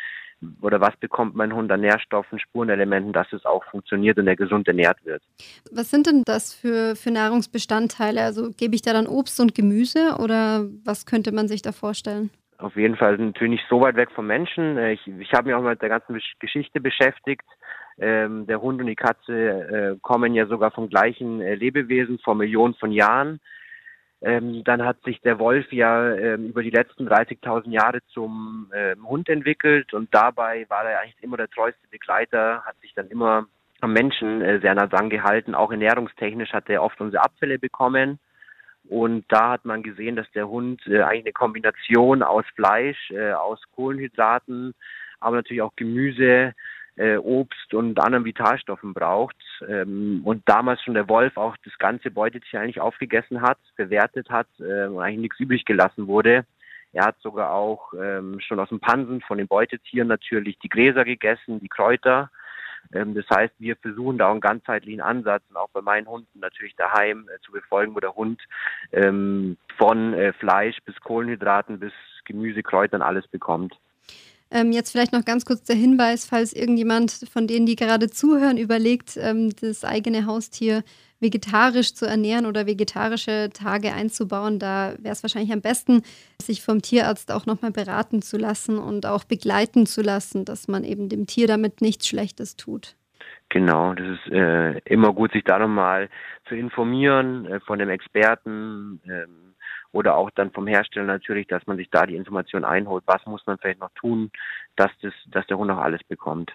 oder 0.60 0.80
was 0.80 0.96
bekommt 0.98 1.34
mein 1.34 1.54
Hund 1.54 1.70
an 1.72 1.80
Nährstoffen, 1.80 2.38
Spurenelementen, 2.38 3.12
dass 3.12 3.32
es 3.32 3.44
auch 3.44 3.64
funktioniert 3.64 4.18
und 4.18 4.26
er 4.26 4.36
gesund 4.36 4.68
ernährt 4.68 4.98
wird. 5.04 5.22
Was 5.70 5.90
sind 5.90 6.06
denn 6.06 6.22
das 6.24 6.54
für, 6.54 6.96
für 6.96 7.10
Nahrungsbestandteile? 7.10 8.22
Also 8.22 8.50
gebe 8.56 8.74
ich 8.74 8.82
da 8.82 8.92
dann 8.92 9.06
Obst 9.06 9.40
und 9.40 9.54
Gemüse 9.54 10.16
oder 10.18 10.66
was 10.84 11.06
könnte 11.06 11.32
man 11.32 11.48
sich 11.48 11.62
da 11.62 11.72
vorstellen? 11.72 12.30
Auf 12.58 12.76
jeden 12.76 12.96
Fall 12.96 13.18
natürlich 13.18 13.60
nicht 13.60 13.66
so 13.68 13.80
weit 13.80 13.96
weg 13.96 14.10
vom 14.14 14.26
Menschen. 14.26 14.78
Äh, 14.78 14.94
ich, 14.94 15.06
ich 15.06 15.32
habe 15.32 15.48
mich 15.48 15.54
auch 15.54 15.62
mit 15.62 15.82
der 15.82 15.88
ganzen 15.88 16.18
Geschichte 16.38 16.80
beschäftigt. 16.80 17.44
Ähm, 17.98 18.46
der 18.46 18.60
Hund 18.60 18.80
und 18.80 18.86
die 18.86 18.96
Katze 18.96 19.32
äh, 19.32 19.96
kommen 20.02 20.34
ja 20.34 20.46
sogar 20.46 20.70
vom 20.70 20.88
gleichen 20.88 21.40
äh, 21.40 21.54
Lebewesen 21.54 22.18
vor 22.18 22.34
Millionen 22.34 22.74
von 22.74 22.92
Jahren. 22.92 23.40
Ähm, 24.26 24.64
dann 24.64 24.84
hat 24.84 25.00
sich 25.04 25.20
der 25.20 25.38
Wolf 25.38 25.70
ja 25.70 26.12
ähm, 26.12 26.48
über 26.48 26.64
die 26.64 26.70
letzten 26.70 27.08
30.000 27.08 27.70
Jahre 27.70 28.00
zum 28.08 28.72
ähm, 28.74 29.08
Hund 29.08 29.28
entwickelt 29.28 29.94
und 29.94 30.12
dabei 30.12 30.66
war 30.68 30.84
er 30.84 31.00
eigentlich 31.00 31.22
immer 31.22 31.36
der 31.36 31.48
treueste 31.48 31.86
Begleiter, 31.92 32.64
hat 32.64 32.76
sich 32.80 32.92
dann 32.94 33.06
immer 33.06 33.46
am 33.80 33.92
Menschen 33.92 34.42
äh, 34.42 34.58
sehr 34.58 34.74
nah 34.74 34.88
dran 34.88 35.10
gehalten. 35.10 35.54
Auch 35.54 35.70
ernährungstechnisch 35.70 36.52
hat 36.52 36.68
er 36.68 36.82
oft 36.82 37.00
unsere 37.00 37.22
Abfälle 37.22 37.60
bekommen. 37.60 38.18
Und 38.88 39.24
da 39.28 39.50
hat 39.50 39.64
man 39.64 39.84
gesehen, 39.84 40.16
dass 40.16 40.28
der 40.32 40.48
Hund 40.48 40.84
äh, 40.88 41.02
eigentlich 41.02 41.26
eine 41.26 41.32
Kombination 41.32 42.24
aus 42.24 42.44
Fleisch, 42.56 43.12
äh, 43.12 43.30
aus 43.30 43.60
Kohlenhydraten, 43.76 44.74
aber 45.20 45.36
natürlich 45.36 45.62
auch 45.62 45.76
Gemüse, 45.76 46.52
äh, 46.96 47.16
Obst 47.16 47.74
und 47.74 47.98
anderen 48.00 48.24
Vitalstoffen 48.24 48.94
braucht. 48.94 49.36
Ähm, 49.68 50.22
und 50.24 50.42
damals 50.48 50.82
schon 50.82 50.94
der 50.94 51.08
Wolf 51.08 51.36
auch 51.36 51.56
das 51.64 51.76
ganze 51.78 52.10
Beutetier 52.10 52.60
eigentlich 52.60 52.80
aufgegessen 52.80 53.42
hat, 53.42 53.58
bewertet 53.76 54.30
hat 54.30 54.48
äh, 54.58 54.86
und 54.86 55.00
eigentlich 55.00 55.20
nichts 55.20 55.40
übrig 55.40 55.64
gelassen 55.64 56.06
wurde. 56.06 56.44
Er 56.92 57.04
hat 57.04 57.16
sogar 57.20 57.52
auch 57.52 57.92
ähm, 57.94 58.40
schon 58.40 58.58
aus 58.58 58.70
dem 58.70 58.80
Pansen 58.80 59.20
von 59.20 59.38
den 59.38 59.48
Beutetieren 59.48 60.08
natürlich 60.08 60.58
die 60.60 60.68
Gräser 60.68 61.04
gegessen, 61.04 61.60
die 61.60 61.68
Kräuter. 61.68 62.30
Ähm, 62.94 63.14
das 63.14 63.26
heißt, 63.28 63.54
wir 63.58 63.76
versuchen 63.76 64.18
da 64.18 64.28
auch 64.28 64.32
einen 64.32 64.40
ganzheitlichen 64.40 65.00
Ansatz 65.00 65.42
und 65.50 65.56
auch 65.56 65.68
bei 65.70 65.82
meinen 65.82 66.06
Hunden 66.06 66.40
natürlich 66.40 66.74
daheim 66.76 67.28
äh, 67.28 67.38
zu 67.40 67.52
befolgen, 67.52 67.94
wo 67.94 68.00
der 68.00 68.14
Hund 68.14 68.40
ähm, 68.92 69.58
von 69.76 70.14
äh, 70.14 70.32
Fleisch 70.34 70.78
bis 70.84 70.98
Kohlenhydraten 71.00 71.78
bis 71.78 71.92
Gemüse, 72.24 72.62
Kräutern 72.62 73.02
alles 73.02 73.28
bekommt. 73.28 73.78
Ähm, 74.50 74.70
jetzt 74.72 74.92
vielleicht 74.92 75.12
noch 75.12 75.24
ganz 75.24 75.44
kurz 75.44 75.64
der 75.64 75.76
Hinweis, 75.76 76.24
falls 76.24 76.52
irgendjemand 76.52 77.12
von 77.32 77.46
denen, 77.46 77.66
die 77.66 77.76
gerade 77.76 78.08
zuhören, 78.10 78.58
überlegt, 78.58 79.16
ähm, 79.16 79.50
das 79.60 79.84
eigene 79.84 80.26
Haustier 80.26 80.84
vegetarisch 81.18 81.94
zu 81.94 82.06
ernähren 82.06 82.46
oder 82.46 82.66
vegetarische 82.66 83.50
Tage 83.52 83.92
einzubauen, 83.92 84.58
da 84.58 84.94
wäre 84.98 85.12
es 85.12 85.22
wahrscheinlich 85.22 85.52
am 85.52 85.62
besten, 85.62 86.02
sich 86.40 86.62
vom 86.62 86.82
Tierarzt 86.82 87.32
auch 87.32 87.46
nochmal 87.46 87.72
beraten 87.72 88.22
zu 88.22 88.36
lassen 88.36 88.78
und 88.78 89.06
auch 89.06 89.24
begleiten 89.24 89.86
zu 89.86 90.02
lassen, 90.02 90.44
dass 90.44 90.68
man 90.68 90.84
eben 90.84 91.08
dem 91.08 91.26
Tier 91.26 91.46
damit 91.46 91.80
nichts 91.80 92.06
Schlechtes 92.06 92.56
tut. 92.56 92.96
Genau, 93.48 93.94
das 93.94 94.06
ist 94.18 94.32
äh, 94.32 94.78
immer 94.84 95.12
gut, 95.12 95.32
sich 95.32 95.44
da 95.44 95.58
nochmal 95.58 96.08
zu 96.48 96.54
informieren 96.54 97.46
äh, 97.46 97.60
von 97.60 97.78
dem 97.78 97.88
Experten. 97.88 99.00
Ähm, 99.06 99.45
oder 99.96 100.16
auch 100.16 100.30
dann 100.30 100.50
vom 100.52 100.66
Hersteller 100.66 101.06
natürlich, 101.06 101.46
dass 101.46 101.66
man 101.66 101.78
sich 101.78 101.88
da 101.90 102.06
die 102.06 102.16
Information 102.16 102.64
einholt, 102.64 103.02
was 103.06 103.24
muss 103.24 103.42
man 103.46 103.58
vielleicht 103.58 103.80
noch 103.80 103.90
tun, 103.94 104.30
dass, 104.76 104.90
das, 105.00 105.14
dass 105.28 105.46
der 105.46 105.56
Hund 105.56 105.70
auch 105.70 105.78
alles 105.78 106.02
bekommt. 106.04 106.52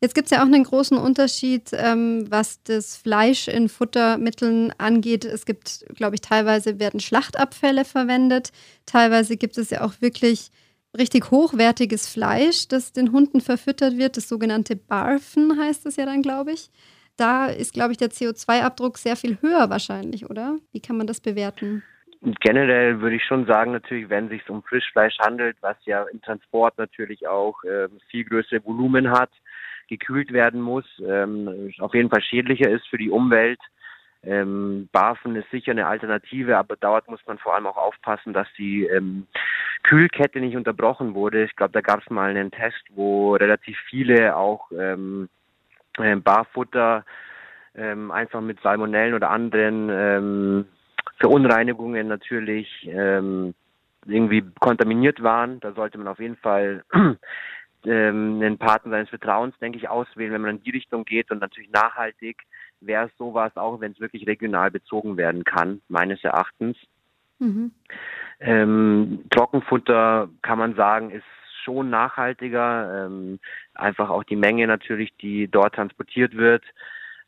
Jetzt 0.00 0.14
gibt 0.14 0.26
es 0.26 0.30
ja 0.30 0.42
auch 0.42 0.46
einen 0.46 0.64
großen 0.64 0.98
Unterschied, 0.98 1.70
ähm, 1.72 2.26
was 2.28 2.62
das 2.64 2.96
Fleisch 2.96 3.48
in 3.48 3.68
Futtermitteln 3.70 4.72
angeht. 4.76 5.24
Es 5.24 5.46
gibt, 5.46 5.86
glaube 5.94 6.16
ich, 6.16 6.20
teilweise 6.20 6.78
werden 6.78 7.00
Schlachtabfälle 7.00 7.84
verwendet. 7.84 8.50
Teilweise 8.84 9.38
gibt 9.38 9.56
es 9.56 9.70
ja 9.70 9.82
auch 9.82 9.94
wirklich 10.00 10.50
richtig 10.98 11.30
hochwertiges 11.30 12.08
Fleisch, 12.08 12.68
das 12.68 12.92
den 12.92 13.12
Hunden 13.12 13.40
verfüttert 13.40 13.96
wird. 13.96 14.16
Das 14.16 14.28
sogenannte 14.28 14.76
Barfen 14.76 15.58
heißt 15.58 15.86
es 15.86 15.96
ja 15.96 16.04
dann, 16.04 16.20
glaube 16.20 16.52
ich. 16.52 16.70
Da 17.16 17.46
ist, 17.46 17.72
glaube 17.72 17.92
ich, 17.92 17.98
der 17.98 18.10
CO2-Abdruck 18.10 18.98
sehr 18.98 19.16
viel 19.16 19.38
höher 19.40 19.70
wahrscheinlich, 19.70 20.28
oder? 20.28 20.58
Wie 20.72 20.80
kann 20.80 20.98
man 20.98 21.06
das 21.06 21.20
bewerten? 21.20 21.82
Generell 22.40 23.00
würde 23.00 23.16
ich 23.16 23.24
schon 23.24 23.46
sagen, 23.46 23.72
natürlich, 23.72 24.08
wenn 24.08 24.24
es 24.24 24.30
sich 24.30 24.50
um 24.50 24.62
Frischfleisch 24.62 25.18
handelt, 25.20 25.56
was 25.60 25.76
ja 25.84 26.04
im 26.04 26.20
Transport 26.22 26.78
natürlich 26.78 27.26
auch 27.28 27.62
äh, 27.64 27.88
viel 28.10 28.24
größere 28.24 28.64
Volumen 28.64 29.10
hat, 29.10 29.30
gekühlt 29.88 30.32
werden 30.32 30.60
muss, 30.60 30.84
ähm, 31.06 31.72
auf 31.78 31.94
jeden 31.94 32.10
Fall 32.10 32.22
schädlicher 32.22 32.70
ist 32.70 32.86
für 32.88 32.98
die 32.98 33.10
Umwelt. 33.10 33.60
Ähm, 34.24 34.88
Barfen 34.90 35.36
ist 35.36 35.50
sicher 35.50 35.70
eine 35.70 35.86
Alternative, 35.86 36.56
aber 36.56 36.74
dort 36.76 37.08
muss 37.08 37.20
man 37.26 37.38
vor 37.38 37.54
allem 37.54 37.66
auch 37.66 37.76
aufpassen, 37.76 38.32
dass 38.32 38.48
die 38.58 38.84
ähm, 38.84 39.26
Kühlkette 39.84 40.40
nicht 40.40 40.56
unterbrochen 40.56 41.14
wurde. 41.14 41.44
Ich 41.44 41.54
glaube, 41.54 41.72
da 41.72 41.80
gab 41.80 42.00
es 42.00 42.10
mal 42.10 42.30
einen 42.30 42.50
Test, 42.50 42.82
wo 42.90 43.34
relativ 43.34 43.78
viele 43.88 44.36
auch 44.36 44.70
ähm, 44.76 45.28
äh, 45.98 46.16
Barfutter 46.16 47.04
ähm, 47.76 48.10
einfach 48.10 48.40
mit 48.40 48.60
Salmonellen 48.62 49.14
oder 49.14 49.30
anderen 49.30 49.90
ähm, 49.92 50.66
Verunreinigungen 51.18 52.08
natürlich 52.08 52.68
ähm, 52.90 53.54
irgendwie 54.06 54.44
kontaminiert 54.60 55.22
waren. 55.22 55.60
Da 55.60 55.72
sollte 55.72 55.98
man 55.98 56.08
auf 56.08 56.20
jeden 56.20 56.36
Fall 56.36 56.84
ähm, 57.84 58.40
einen 58.40 58.58
Partner 58.58 58.92
seines 58.92 59.08
Vertrauens, 59.08 59.58
denke 59.58 59.78
ich, 59.78 59.88
auswählen, 59.88 60.32
wenn 60.32 60.42
man 60.42 60.56
in 60.56 60.62
die 60.62 60.70
Richtung 60.70 61.04
geht 61.04 61.30
und 61.30 61.40
natürlich 61.40 61.70
nachhaltig 61.70 62.42
wäre 62.80 63.06
es 63.06 63.16
sowas 63.16 63.56
auch, 63.56 63.80
wenn 63.80 63.92
es 63.92 64.00
wirklich 64.00 64.26
regional 64.26 64.70
bezogen 64.70 65.16
werden 65.16 65.44
kann, 65.44 65.80
meines 65.88 66.22
Erachtens. 66.22 66.76
Mhm. 67.38 67.72
Ähm, 68.40 69.24
Trockenfutter 69.30 70.28
kann 70.42 70.58
man 70.58 70.74
sagen, 70.74 71.10
ist 71.10 71.24
schon 71.64 71.90
nachhaltiger. 71.90 73.06
Ähm, 73.06 73.38
einfach 73.74 74.10
auch 74.10 74.24
die 74.24 74.36
Menge 74.36 74.66
natürlich, 74.66 75.14
die 75.16 75.48
dort 75.48 75.74
transportiert 75.74 76.36
wird. 76.36 76.64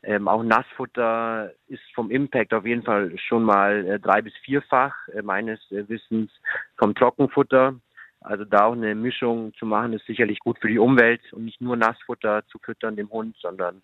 Ähm, 0.01 0.27
auch 0.27 0.43
Nassfutter 0.43 1.51
ist 1.67 1.83
vom 1.93 2.09
Impact 2.09 2.53
auf 2.53 2.65
jeden 2.65 2.83
Fall 2.83 3.17
schon 3.17 3.43
mal 3.43 3.85
äh, 3.85 3.99
drei 3.99 4.21
bis 4.21 4.33
vierfach 4.43 4.95
äh, 5.09 5.21
meines 5.21 5.59
äh, 5.71 5.87
Wissens 5.89 6.31
vom 6.77 6.95
Trockenfutter. 6.95 7.75
Also 8.21 8.45
da 8.45 8.65
auch 8.65 8.73
eine 8.73 8.95
Mischung 8.95 9.53
zu 9.55 9.65
machen, 9.65 9.93
ist 9.93 10.05
sicherlich 10.05 10.39
gut 10.39 10.57
für 10.59 10.67
die 10.67 10.79
Umwelt 10.79 11.21
und 11.33 11.45
nicht 11.45 11.61
nur 11.61 11.75
Nassfutter 11.75 12.45
zu 12.47 12.59
füttern 12.59 12.95
dem 12.95 13.09
Hund, 13.09 13.35
sondern 13.41 13.81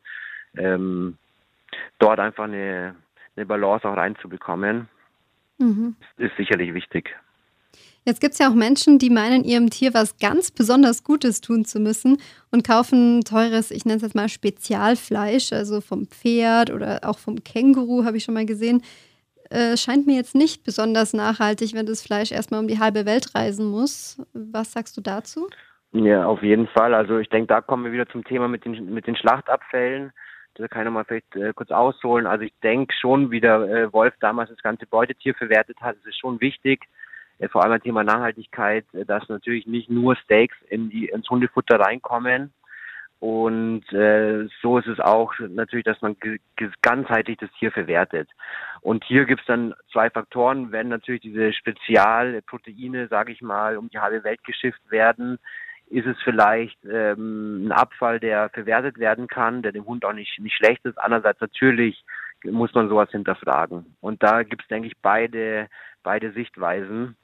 ähm, 0.58 1.18
dort 2.00 2.20
einfach 2.20 2.46
eine, 2.46 2.96
eine 3.36 3.46
Balance 3.46 3.88
auch 3.88 3.98
reinzubekommen, 3.98 4.90
mhm. 5.58 5.96
ist 6.18 6.36
sicherlich 6.38 6.74
wichtig. 6.74 7.16
Jetzt 8.06 8.22
gibt 8.22 8.34
es 8.34 8.40
ja 8.40 8.50
auch 8.50 8.54
Menschen, 8.54 9.00
die 9.00 9.10
meinen, 9.10 9.44
ihrem 9.44 9.70
Tier 9.70 9.94
was 9.94 10.18
ganz 10.20 10.52
besonders 10.52 11.04
Gutes 11.04 11.42
tun 11.42 11.66
zu 11.66 11.80
müssen 11.80 12.18
und 12.52 12.66
kaufen 12.66 13.22
teures, 13.22 13.72
ich 13.72 13.84
nenne 13.86 13.98
es 13.98 14.04
jetzt 14.04 14.16
mal 14.16 14.30
Spezialfleisch, 14.30 15.52
also 15.52 15.82
vom 15.82 16.06
Pferd 16.06 16.72
oder 16.72 17.02
auch 17.04 17.18
vom 17.18 17.44
Känguru, 17.44 18.06
habe 18.06 18.18
ich 18.18 18.24
schon 18.24 18.36
mal 18.36 18.46
gesehen 18.46 18.84
äh, 19.50 19.78
scheint 19.78 20.08
mir 20.08 20.16
jetzt 20.16 20.36
nicht 20.36 20.64
besonders 20.64 21.14
nachhaltig, 21.14 21.74
wenn 21.76 21.86
das 21.86 22.06
Fleisch 22.06 22.32
erstmal 22.32 22.60
um 22.60 22.68
die 22.68 22.80
halbe 22.80 23.06
Welt 23.06 23.36
reisen 23.36 23.66
muss. 23.66 24.22
Was 24.34 24.74
sagst 24.74 24.98
du 24.98 25.02
dazu? 25.02 25.48
Ja, 25.92 26.26
auf 26.26 26.42
jeden 26.44 26.68
Fall. 26.68 26.94
Also 26.94 27.20
ich 27.20 27.30
denke, 27.30 27.48
da 27.48 27.62
kommen 27.62 27.86
wir 27.86 27.92
wieder 27.92 28.08
zum 28.08 28.24
Thema 28.24 28.48
mit 28.48 28.66
den, 28.66 28.94
mit 28.94 29.08
den 29.08 29.16
Schlachtabfällen. 29.16 30.12
Da 30.56 30.68
kann 30.68 30.82
ich 30.82 30.86
nochmal 30.86 31.06
vielleicht 31.06 31.36
äh, 31.36 31.54
kurz 31.54 31.72
ausholen. 31.72 32.28
Also 32.28 32.44
ich 32.44 32.54
denke 32.64 32.94
schon, 33.00 33.30
wie 33.32 33.42
der 33.42 33.62
äh, 33.62 33.94
Wolf 33.94 34.14
damals 34.20 34.50
das 34.50 34.62
ganze 34.64 34.88
Beutetier 34.88 35.36
verwertet 35.36 35.80
hat, 35.82 35.98
es 36.02 36.08
ist 36.08 36.20
schon 36.20 36.40
wichtig, 36.42 36.82
vor 37.50 37.64
allem 37.64 37.72
beim 37.72 37.84
Thema 37.84 38.04
Nachhaltigkeit, 38.04 38.86
äh, 38.94 39.06
dass 39.06 39.28
natürlich 39.30 39.68
nicht 39.68 39.90
nur 39.90 40.16
Steaks 40.16 40.56
in 40.70 40.90
die, 40.90 41.06
ins 41.08 41.30
Hundefutter 41.30 41.80
reinkommen, 41.80 42.54
und 43.20 43.92
äh, 43.94 44.48
so 44.62 44.78
ist 44.78 44.88
es 44.88 45.00
auch 45.00 45.34
natürlich, 45.40 45.86
dass 45.86 46.02
man 46.02 46.16
ganzheitlich 46.82 47.38
das 47.38 47.50
Tier 47.58 47.72
verwertet. 47.72 48.30
Und 48.82 49.04
hier 49.06 49.26
gibt 49.26 49.42
es 49.42 49.48
dann 49.48 49.74
zwei 49.92 50.10
Faktoren. 50.10 50.72
Wenn 50.72 50.90
natürlich 50.90 51.22
diese 51.22 51.54
Spezialproteine, 51.54 53.08
sage 53.08 53.32
ich 53.32 53.42
mal, 53.42 53.78
um 53.78 53.90
die 53.90 54.00
halbe 54.00 54.24
Welt 54.24 54.44
geschifft 54.44 54.82
werden, 54.90 55.40
ist 55.90 56.06
es 56.06 56.18
vielleicht 56.24 56.78
ähm, 56.86 57.68
ein 57.68 57.72
Abfall, 57.72 58.20
der 58.20 58.50
verwertet 58.50 58.98
werden 58.98 59.28
kann, 59.28 59.62
der 59.62 59.72
dem 59.72 59.86
Hund 59.86 60.04
auch 60.04 60.14
nicht, 60.14 60.38
nicht 60.40 60.56
schlecht 60.56 60.84
ist. 60.86 60.98
Andererseits 60.98 61.42
natürlich 61.42 62.04
muss 62.44 62.74
man 62.74 62.90
sowas 62.90 63.10
hinterfragen. 63.12 63.96
Und 64.02 64.22
da 64.22 64.44
gibt 64.44 64.64
es, 64.64 64.68
denke 64.68 64.88
ich, 64.88 64.98
beide, 65.02 65.68
beide 66.04 66.32
Sichtweisen. 66.34 67.16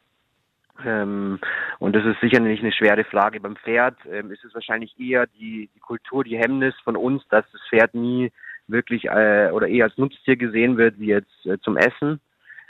Ähm, 0.86 1.40
und 1.80 1.96
das 1.96 2.06
ist 2.06 2.20
sicher 2.22 2.40
nicht 2.40 2.64
eine 2.64 2.72
schwere 2.72 3.04
Frage. 3.04 3.40
Beim 3.40 3.56
Pferd 3.56 3.98
ähm, 4.12 4.32
ist 4.32 4.44
es 4.44 4.54
wahrscheinlich 4.54 5.00
eher 5.00 5.28
die, 5.28 5.70
die 5.74 5.80
Kultur, 5.80 6.24
die 6.24 6.38
Hemmnis 6.38 6.76
von 6.84 6.96
uns, 6.96 7.28
dass 7.30 7.46
das 7.52 7.62
Pferd 7.70 7.94
nie 7.94 8.32
wirklich 8.68 9.06
äh, 9.06 9.50
oder 9.52 9.68
eher 9.68 9.86
als 9.86 9.98
Nutztier 9.98 10.38
gesehen 10.38 10.78
wird 10.78 11.00
wie 11.00 11.08
jetzt 11.08 11.46
äh, 11.46 11.58
zum 11.60 11.78
Essen. 11.78 12.20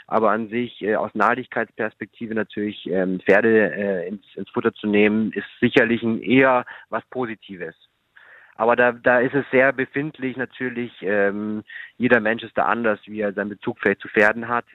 Aber 0.06 0.30
an 0.30 0.48
sich 0.48 0.82
äh, 0.82 0.96
aus 0.96 1.14
Nahrlichkeitsperspektive 1.14 2.34
natürlich 2.34 2.86
ähm, 2.90 3.20
Pferde 3.20 3.72
äh, 3.72 4.08
ins, 4.08 4.24
ins 4.34 4.50
Futter 4.50 4.74
zu 4.74 4.86
nehmen, 4.86 5.32
ist 5.32 5.46
sicherlich 5.60 6.02
ein 6.02 6.20
eher 6.22 6.64
was 6.90 7.04
Positives. 7.06 7.74
Aber 8.56 8.76
da, 8.76 8.92
da 8.92 9.20
ist 9.20 9.34
es 9.34 9.44
sehr 9.50 9.72
befindlich 9.72 10.36
natürlich. 10.36 10.92
Ähm, 11.02 11.62
jeder 11.96 12.20
Mensch 12.20 12.42
ist 12.42 12.56
da 12.58 12.66
anders, 12.66 13.00
wie 13.06 13.20
er 13.20 13.32
seinen 13.32 13.48
Bezug 13.48 13.78
vielleicht 13.80 14.00
zu 14.00 14.08
Pferden 14.08 14.48
hat. 14.48 14.66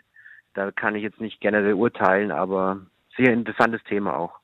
Da 0.54 0.72
kann 0.72 0.96
ich 0.96 1.04
jetzt 1.04 1.22
nicht 1.22 1.40
generell 1.40 1.74
urteilen, 1.74 2.32
aber 2.32 2.82
sehr 3.18 3.34
interessantes 3.34 3.84
Thema 3.84 4.18
auch. 4.18 4.40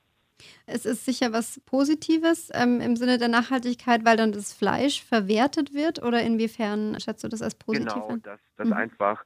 Es 0.66 0.86
ist 0.86 1.06
sicher 1.06 1.32
was 1.32 1.60
Positives 1.66 2.50
ähm, 2.54 2.82
im 2.82 2.96
Sinne 2.96 3.18
der 3.18 3.28
Nachhaltigkeit, 3.28 4.06
weil 4.06 4.18
dann 4.18 4.32
das 4.32 4.54
Fleisch 4.54 5.04
verwertet 5.04 5.74
wird 5.74 6.02
oder 6.02 6.22
inwiefern 6.22 7.00
schätzt 7.00 7.24
du 7.24 7.28
das 7.28 7.42
als 7.42 7.56
positiv? 7.56 7.94
Genau, 7.94 8.18
dass, 8.18 8.40
dass 8.58 8.68
mhm. 8.68 8.74
einfach 8.74 9.24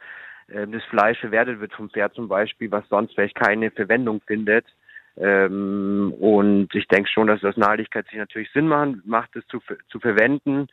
äh, 0.47 0.67
das 0.67 0.83
Fleisch 0.85 1.19
verwertet 1.19 1.59
wird 1.59 1.73
vom 1.73 1.89
Pferd 1.89 2.13
zum 2.13 2.27
Beispiel, 2.27 2.71
was 2.71 2.87
sonst 2.89 3.13
vielleicht 3.13 3.35
keine 3.35 3.71
Verwendung 3.71 4.21
findet. 4.21 4.65
Ähm, 5.19 6.13
und 6.19 6.73
ich 6.75 6.87
denke 6.87 7.09
schon, 7.09 7.27
dass 7.27 7.41
das 7.41 7.57
Nachhaltigkeit 7.57 8.05
sich 8.07 8.17
natürlich 8.17 8.51
Sinn 8.51 8.67
machen, 8.67 9.01
macht, 9.05 9.35
es 9.35 9.45
zu, 9.47 9.59
zu 9.89 9.99
verwenden. 9.99 10.67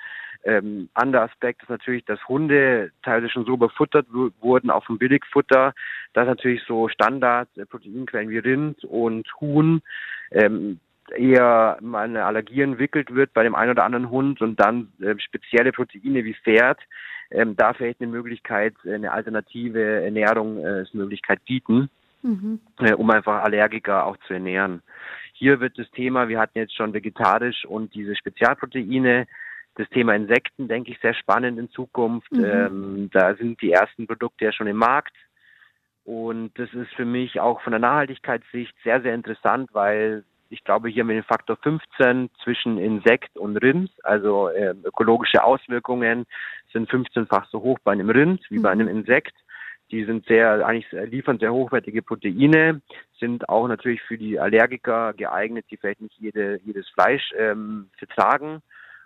Ähm, 0.44 0.90
anderer 0.92 1.22
Aspekt 1.22 1.62
ist 1.62 1.70
natürlich, 1.70 2.04
dass 2.04 2.28
Hunde 2.28 2.90
teilweise 3.02 3.30
schon 3.30 3.46
so 3.46 3.56
befuttert 3.56 4.06
wurden, 4.40 4.70
auch 4.70 4.84
vom 4.84 4.98
Billigfutter, 4.98 5.72
dass 6.12 6.26
natürlich 6.26 6.62
so 6.64 6.88
Standard-Proteinquellen 6.88 8.28
wie 8.28 8.38
Rind 8.38 8.84
und 8.84 9.26
Huhn 9.40 9.80
ähm, 10.30 10.80
eher 11.16 11.78
mal 11.80 12.04
eine 12.04 12.24
Allergie 12.24 12.62
entwickelt 12.62 13.14
wird 13.14 13.32
bei 13.32 13.42
dem 13.42 13.54
einen 13.54 13.70
oder 13.70 13.84
anderen 13.84 14.10
Hund 14.10 14.42
und 14.42 14.60
dann 14.60 14.92
äh, 15.00 15.14
spezielle 15.18 15.72
Proteine 15.72 16.24
wie 16.24 16.34
Pferd 16.34 16.80
ähm, 17.30 17.56
da 17.56 17.72
vielleicht 17.72 18.00
eine 18.00 18.10
Möglichkeit, 18.10 18.74
eine 18.84 19.12
alternative 19.12 20.04
Ernährungsmöglichkeit 20.04 21.44
bieten, 21.44 21.90
mhm. 22.24 22.60
äh, 22.80 22.94
um 22.94 23.10
einfach 23.10 23.44
Allergiker 23.44 24.06
auch 24.06 24.16
zu 24.26 24.34
ernähren. 24.34 24.82
Hier 25.34 25.60
wird 25.60 25.78
das 25.78 25.90
Thema, 25.90 26.28
wir 26.28 26.40
hatten 26.40 26.58
jetzt 26.58 26.76
schon 26.76 26.92
vegetarisch 26.92 27.64
und 27.64 27.94
diese 27.94 28.16
Spezialproteine, 28.16 29.26
das 29.76 29.88
Thema 29.90 30.14
Insekten, 30.14 30.68
denke 30.68 30.92
ich, 30.92 31.00
sehr 31.00 31.14
spannend 31.14 31.58
in 31.58 31.70
Zukunft. 31.70 32.30
Mhm. 32.32 32.44
Ähm, 32.44 33.10
da 33.12 33.34
sind 33.34 33.60
die 33.60 33.72
ersten 33.72 34.06
Produkte 34.06 34.44
ja 34.44 34.52
schon 34.52 34.68
im 34.68 34.76
Markt. 34.76 35.14
Und 36.04 36.52
das 36.58 36.72
ist 36.74 36.92
für 36.94 37.04
mich 37.04 37.40
auch 37.40 37.60
von 37.62 37.72
der 37.72 37.80
Nachhaltigkeitssicht 37.80 38.74
sehr, 38.84 39.00
sehr 39.00 39.14
interessant, 39.14 39.70
weil 39.72 40.24
ich 40.50 40.62
glaube, 40.62 40.88
hier 40.88 41.04
mit 41.04 41.16
dem 41.16 41.24
Faktor 41.24 41.56
15 41.56 42.30
zwischen 42.42 42.78
Insekt 42.78 43.36
und 43.36 43.56
Rind, 43.56 43.90
also 44.04 44.48
äh, 44.48 44.74
ökologische 44.84 45.42
Auswirkungen 45.42 46.26
sind 46.72 46.90
15-fach 46.90 47.48
so 47.50 47.62
hoch 47.62 47.78
bei 47.82 47.92
einem 47.92 48.10
Rind 48.10 48.42
wie 48.50 48.58
mhm. 48.58 48.62
bei 48.62 48.70
einem 48.70 48.88
Insekt. 48.88 49.34
Die 49.94 50.04
sind 50.04 50.26
sehr, 50.26 50.66
eigentlich 50.66 50.90
liefern 50.90 51.38
sehr 51.38 51.52
hochwertige 51.52 52.02
Proteine, 52.02 52.82
sind 53.20 53.48
auch 53.48 53.68
natürlich 53.68 54.02
für 54.02 54.18
die 54.18 54.40
Allergiker 54.40 55.12
geeignet, 55.12 55.66
die 55.70 55.76
vielleicht 55.76 56.00
nicht 56.00 56.16
jede, 56.18 56.58
jedes 56.64 56.88
Fleisch 56.88 57.32
ähm, 57.38 57.90
vertragen. 57.96 58.60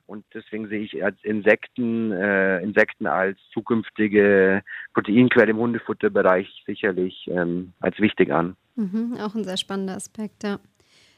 Und 0.06 0.24
deswegen 0.32 0.66
sehe 0.68 0.80
ich 0.80 1.04
als 1.04 1.22
Insekten, 1.22 2.10
äh, 2.12 2.62
Insekten 2.62 3.06
als 3.06 3.36
zukünftige 3.52 4.62
Proteinquelle 4.94 5.50
im 5.50 5.58
Hundefutterbereich 5.58 6.48
sicherlich 6.64 7.28
ähm, 7.30 7.74
als 7.80 7.98
wichtig 7.98 8.32
an. 8.32 8.56
Mhm, 8.76 9.18
auch 9.20 9.34
ein 9.34 9.44
sehr 9.44 9.58
spannender 9.58 9.94
Aspekt, 9.94 10.42
ja. 10.42 10.58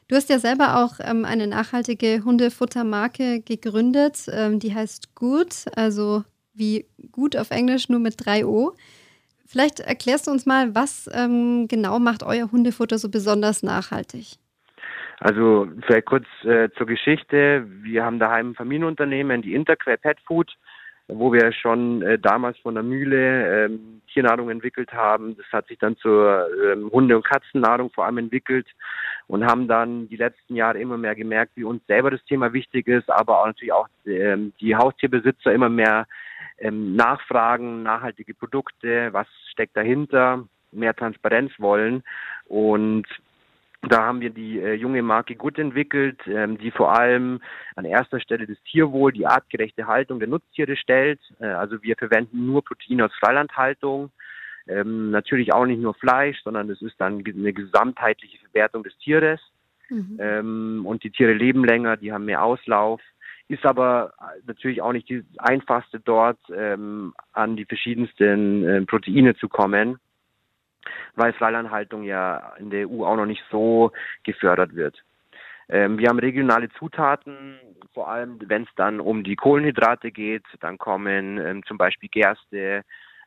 Du 0.09 0.17
hast 0.17 0.29
ja 0.29 0.39
selber 0.39 0.83
auch 0.83 0.95
ähm, 0.99 1.23
eine 1.23 1.47
nachhaltige 1.47 2.25
Hundefuttermarke 2.25 3.39
gegründet, 3.39 4.25
ähm, 4.33 4.59
die 4.59 4.75
heißt 4.75 5.15
Good, 5.15 5.67
also 5.77 6.25
wie 6.53 6.87
gut 7.13 7.37
auf 7.37 7.51
Englisch, 7.51 7.87
nur 7.87 8.01
mit 8.01 8.15
drei 8.25 8.45
O. 8.45 8.75
Vielleicht 9.51 9.81
erklärst 9.81 10.27
du 10.27 10.31
uns 10.31 10.45
mal, 10.45 10.73
was 10.75 11.09
ähm, 11.13 11.67
genau 11.67 11.99
macht 11.99 12.23
euer 12.23 12.49
Hundefutter 12.49 12.97
so 12.97 13.11
besonders 13.11 13.63
nachhaltig? 13.63 14.37
Also 15.19 15.67
vielleicht 15.85 16.05
kurz 16.05 16.25
äh, 16.45 16.69
zur 16.77 16.87
Geschichte. 16.87 17.67
Wir 17.67 18.05
haben 18.05 18.17
daheim 18.17 18.51
ein 18.51 18.55
Familienunternehmen, 18.55 19.41
die 19.41 19.53
Interquare 19.53 19.97
Pet 19.97 20.19
Food, 20.25 20.55
wo 21.09 21.33
wir 21.33 21.51
schon 21.51 22.01
äh, 22.01 22.17
damals 22.17 22.57
von 22.59 22.75
der 22.75 22.83
Mühle 22.83 23.65
ähm, 23.65 24.01
Tiernahrung 24.13 24.49
entwickelt 24.49 24.93
haben. 24.93 25.35
Das 25.35 25.45
hat 25.51 25.67
sich 25.67 25.77
dann 25.79 25.97
zur 25.97 26.47
ähm, 26.71 26.89
Hunde- 26.89 27.17
und 27.17 27.25
Katzennahrung 27.25 27.91
vor 27.91 28.05
allem 28.05 28.19
entwickelt 28.19 28.67
und 29.27 29.45
haben 29.45 29.67
dann 29.67 30.07
die 30.07 30.15
letzten 30.15 30.55
Jahre 30.55 30.79
immer 30.79 30.97
mehr 30.97 31.13
gemerkt, 31.13 31.51
wie 31.55 31.65
uns 31.65 31.85
selber 31.87 32.09
das 32.09 32.23
Thema 32.23 32.53
wichtig 32.53 32.87
ist, 32.87 33.09
aber 33.09 33.41
auch 33.41 33.47
natürlich 33.47 33.73
auch 33.73 33.89
ähm, 34.05 34.53
die 34.61 34.77
Haustierbesitzer 34.77 35.51
immer 35.51 35.69
mehr 35.69 36.07
ähm, 36.61 36.95
nachfragen, 36.95 37.83
nachhaltige 37.83 38.33
Produkte, 38.33 39.09
was 39.11 39.27
steckt 39.51 39.75
dahinter, 39.75 40.47
mehr 40.71 40.95
Transparenz 40.95 41.51
wollen 41.57 42.03
und 42.45 43.05
da 43.89 44.03
haben 44.03 44.21
wir 44.21 44.29
die 44.29 44.59
äh, 44.59 44.73
junge 44.73 45.01
Marke 45.01 45.35
Gut 45.35 45.57
entwickelt, 45.57 46.19
ähm, 46.27 46.57
die 46.57 46.69
vor 46.69 46.97
allem 46.97 47.41
an 47.75 47.85
erster 47.85 48.19
Stelle 48.19 48.45
das 48.45 48.61
Tierwohl, 48.69 49.11
die 49.11 49.25
artgerechte 49.25 49.87
Haltung 49.87 50.19
der 50.19 50.27
Nutztiere 50.27 50.75
stellt. 50.75 51.19
Äh, 51.39 51.47
also 51.47 51.81
wir 51.81 51.95
verwenden 51.95 52.45
nur 52.45 52.63
Proteine 52.63 53.05
aus 53.05 53.13
Freilandhaltung. 53.19 54.11
Ähm, 54.67 55.09
natürlich 55.09 55.51
auch 55.53 55.65
nicht 55.65 55.81
nur 55.81 55.95
Fleisch, 55.95 56.39
sondern 56.43 56.69
es 56.69 56.81
ist 56.83 56.95
dann 56.99 57.23
eine 57.25 57.53
gesamtheitliche 57.53 58.37
Verwertung 58.37 58.83
des 58.83 58.95
Tieres. 58.99 59.41
Mhm. 59.89 60.17
Ähm, 60.19 60.81
und 60.85 61.03
die 61.03 61.09
Tiere 61.09 61.33
leben 61.33 61.65
länger, 61.65 61.97
die 61.97 62.13
haben 62.13 62.25
mehr 62.25 62.43
Auslauf. 62.43 63.01
Ist 63.51 63.65
aber 63.65 64.13
natürlich 64.45 64.81
auch 64.81 64.93
nicht 64.93 65.09
das 65.09 65.25
einfachste 65.39 65.99
dort, 65.99 66.39
ähm, 66.55 67.13
an 67.33 67.57
die 67.57 67.65
verschiedensten 67.65 68.63
äh, 68.63 68.81
Proteine 68.83 69.35
zu 69.35 69.49
kommen 69.49 69.99
weil 71.15 71.33
Freilandhaltung 71.33 72.03
ja 72.03 72.53
in 72.57 72.69
der 72.69 72.89
EU 72.89 73.05
auch 73.05 73.15
noch 73.15 73.25
nicht 73.25 73.43
so 73.51 73.91
gefördert 74.23 74.75
wird. 74.75 75.03
Ähm, 75.69 75.97
wir 75.97 76.09
haben 76.09 76.19
regionale 76.19 76.69
Zutaten, 76.69 77.59
vor 77.93 78.09
allem 78.09 78.39
wenn 78.47 78.63
es 78.63 78.69
dann 78.75 78.99
um 78.99 79.23
die 79.23 79.35
Kohlenhydrate 79.35 80.11
geht, 80.11 80.43
dann 80.59 80.77
kommen 80.77 81.37
ähm, 81.37 81.63
zum 81.65 81.77
Beispiel 81.77 82.09
Gerste 82.09 82.83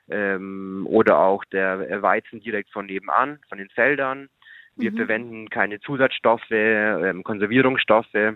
ähm, 0.09 0.87
oder 0.89 1.19
auch 1.19 1.45
der 1.47 2.03
Weizen 2.03 2.41
direkt 2.41 2.71
von 2.71 2.87
nebenan, 2.87 3.39
von 3.49 3.59
den 3.59 3.71
Feldern. 3.71 4.29
Wir 4.77 4.91
mhm. 4.91 4.97
verwenden 4.97 5.51
keine 5.51 5.81
Zusatzstoffe, 5.81 6.51
ähm, 6.51 7.23
Konservierungsstoffe 7.23 8.35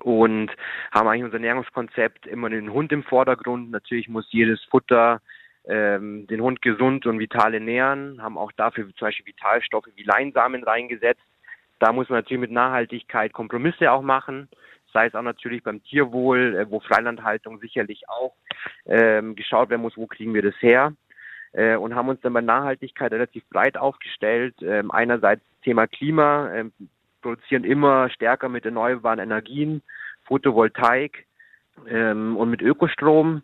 und 0.00 0.50
haben 0.92 1.08
eigentlich 1.08 1.24
unser 1.24 1.36
Ernährungskonzept 1.36 2.26
immer 2.26 2.50
den 2.50 2.72
Hund 2.72 2.92
im 2.92 3.02
Vordergrund. 3.02 3.70
Natürlich 3.70 4.08
muss 4.08 4.26
jedes 4.30 4.62
Futter 4.64 5.20
ähm, 5.68 6.26
den 6.26 6.40
Hund 6.40 6.62
gesund 6.62 7.06
und 7.06 7.18
vital 7.18 7.54
ernähren, 7.54 8.22
haben 8.22 8.38
auch 8.38 8.52
dafür 8.52 8.86
zum 8.94 9.06
Beispiel 9.06 9.26
Vitalstoffe 9.26 9.88
wie 9.96 10.02
Leinsamen 10.02 10.64
reingesetzt. 10.64 11.22
Da 11.78 11.92
muss 11.92 12.08
man 12.08 12.18
natürlich 12.18 12.40
mit 12.40 12.50
Nachhaltigkeit 12.50 13.32
Kompromisse 13.32 13.92
auch 13.92 14.02
machen, 14.02 14.48
sei 14.92 15.06
es 15.06 15.14
auch 15.14 15.22
natürlich 15.22 15.62
beim 15.62 15.82
Tierwohl, 15.84 16.56
äh, 16.56 16.70
wo 16.70 16.80
Freilandhaltung 16.80 17.58
sicherlich 17.60 18.08
auch 18.08 18.34
ähm, 18.86 19.36
geschaut 19.36 19.70
werden 19.70 19.82
muss, 19.82 19.96
wo 19.96 20.06
kriegen 20.06 20.34
wir 20.34 20.42
das 20.42 20.60
her. 20.60 20.92
Äh, 21.52 21.76
und 21.76 21.94
haben 21.94 22.08
uns 22.08 22.20
dann 22.20 22.32
bei 22.32 22.40
Nachhaltigkeit 22.40 23.12
relativ 23.12 23.46
breit 23.48 23.76
aufgestellt. 23.76 24.54
Ähm, 24.62 24.90
einerseits 24.90 25.42
Thema 25.62 25.86
Klima, 25.86 26.52
ähm, 26.54 26.72
produzieren 27.28 27.64
immer 27.64 28.08
stärker 28.08 28.48
mit 28.48 28.64
erneuerbaren 28.64 29.18
Energien, 29.18 29.82
Photovoltaik, 30.24 31.26
ähm, 31.86 32.36
und 32.36 32.50
mit 32.50 32.62
Ökostrom, 32.62 33.42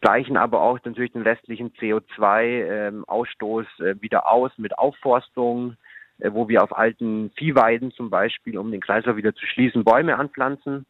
gleichen 0.00 0.36
aber 0.36 0.62
auch 0.62 0.78
natürlich 0.84 1.12
den 1.12 1.22
restlichen 1.22 1.72
CO2-Ausstoß 1.74 3.66
ähm, 3.80 3.86
äh, 3.86 4.00
wieder 4.00 4.28
aus 4.28 4.52
mit 4.56 4.78
Aufforstung, 4.78 5.76
äh, 6.18 6.30
wo 6.32 6.48
wir 6.48 6.62
auf 6.62 6.76
alten 6.76 7.30
Viehweiden 7.36 7.90
zum 7.92 8.08
Beispiel, 8.08 8.56
um 8.56 8.70
den 8.70 8.80
Kreislauf 8.80 9.16
wieder 9.16 9.34
zu 9.34 9.44
schließen, 9.46 9.84
Bäume 9.84 10.16
anpflanzen. 10.16 10.86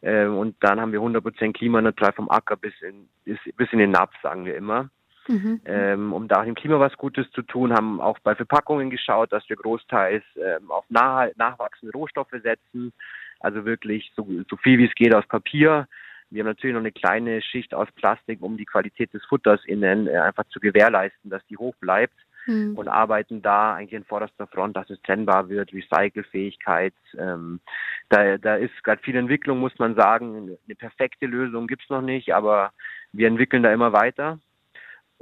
Äh, 0.00 0.26
und 0.26 0.54
dann 0.60 0.80
haben 0.80 0.92
wir 0.92 1.00
100% 1.00 1.54
klimaneutral 1.54 2.12
vom 2.12 2.30
Acker 2.30 2.56
bis 2.56 2.74
in, 2.82 3.08
bis, 3.24 3.72
in 3.72 3.78
den 3.78 3.90
Napf, 3.90 4.14
sagen 4.22 4.44
wir 4.44 4.54
immer. 4.56 4.90
Mhm. 5.28 5.60
Ähm, 5.64 6.12
um 6.12 6.28
da 6.28 6.44
dem 6.44 6.54
Klima 6.54 6.80
was 6.80 6.96
Gutes 6.96 7.30
zu 7.30 7.42
tun, 7.42 7.72
haben 7.72 8.00
auch 8.00 8.18
bei 8.20 8.34
Verpackungen 8.34 8.90
geschaut, 8.90 9.32
dass 9.32 9.48
wir 9.48 9.56
großteils 9.56 10.24
ähm, 10.36 10.70
auf 10.70 10.84
nah, 10.88 11.28
nachwachsende 11.36 11.92
Rohstoffe 11.92 12.34
setzen, 12.42 12.92
also 13.40 13.64
wirklich 13.64 14.12
so, 14.16 14.26
so 14.50 14.56
viel 14.56 14.78
wie 14.78 14.86
es 14.86 14.94
geht 14.94 15.14
aus 15.14 15.26
Papier, 15.26 15.86
wir 16.32 16.40
haben 16.40 16.48
natürlich 16.48 16.72
noch 16.72 16.80
eine 16.80 16.92
kleine 16.92 17.42
Schicht 17.42 17.74
aus 17.74 17.92
Plastik, 17.92 18.40
um 18.40 18.56
die 18.56 18.64
Qualität 18.64 19.12
des 19.12 19.22
Futters 19.26 19.60
innen 19.66 20.06
äh, 20.06 20.16
einfach 20.16 20.44
zu 20.48 20.60
gewährleisten, 20.60 21.30
dass 21.30 21.44
die 21.46 21.58
hoch 21.58 21.74
bleibt. 21.76 22.14
Mhm. 22.46 22.74
Und 22.74 22.88
arbeiten 22.88 23.40
da 23.40 23.74
eigentlich 23.74 23.92
in 23.92 24.04
vorderster 24.04 24.48
Front, 24.48 24.76
dass 24.76 24.90
es 24.90 25.00
trennbar 25.02 25.48
wird, 25.48 25.72
Recycelfähigkeit. 25.72 26.94
Ähm, 27.16 27.60
da, 28.08 28.36
da 28.36 28.56
ist 28.56 28.82
gerade 28.82 29.00
viel 29.02 29.14
Entwicklung, 29.14 29.60
muss 29.60 29.78
man 29.78 29.94
sagen. 29.94 30.56
Eine 30.64 30.74
perfekte 30.74 31.26
Lösung 31.26 31.68
gibt's 31.68 31.88
noch 31.88 32.00
nicht, 32.00 32.34
aber 32.34 32.72
wir 33.12 33.28
entwickeln 33.28 33.62
da 33.62 33.72
immer 33.72 33.92
weiter. 33.92 34.40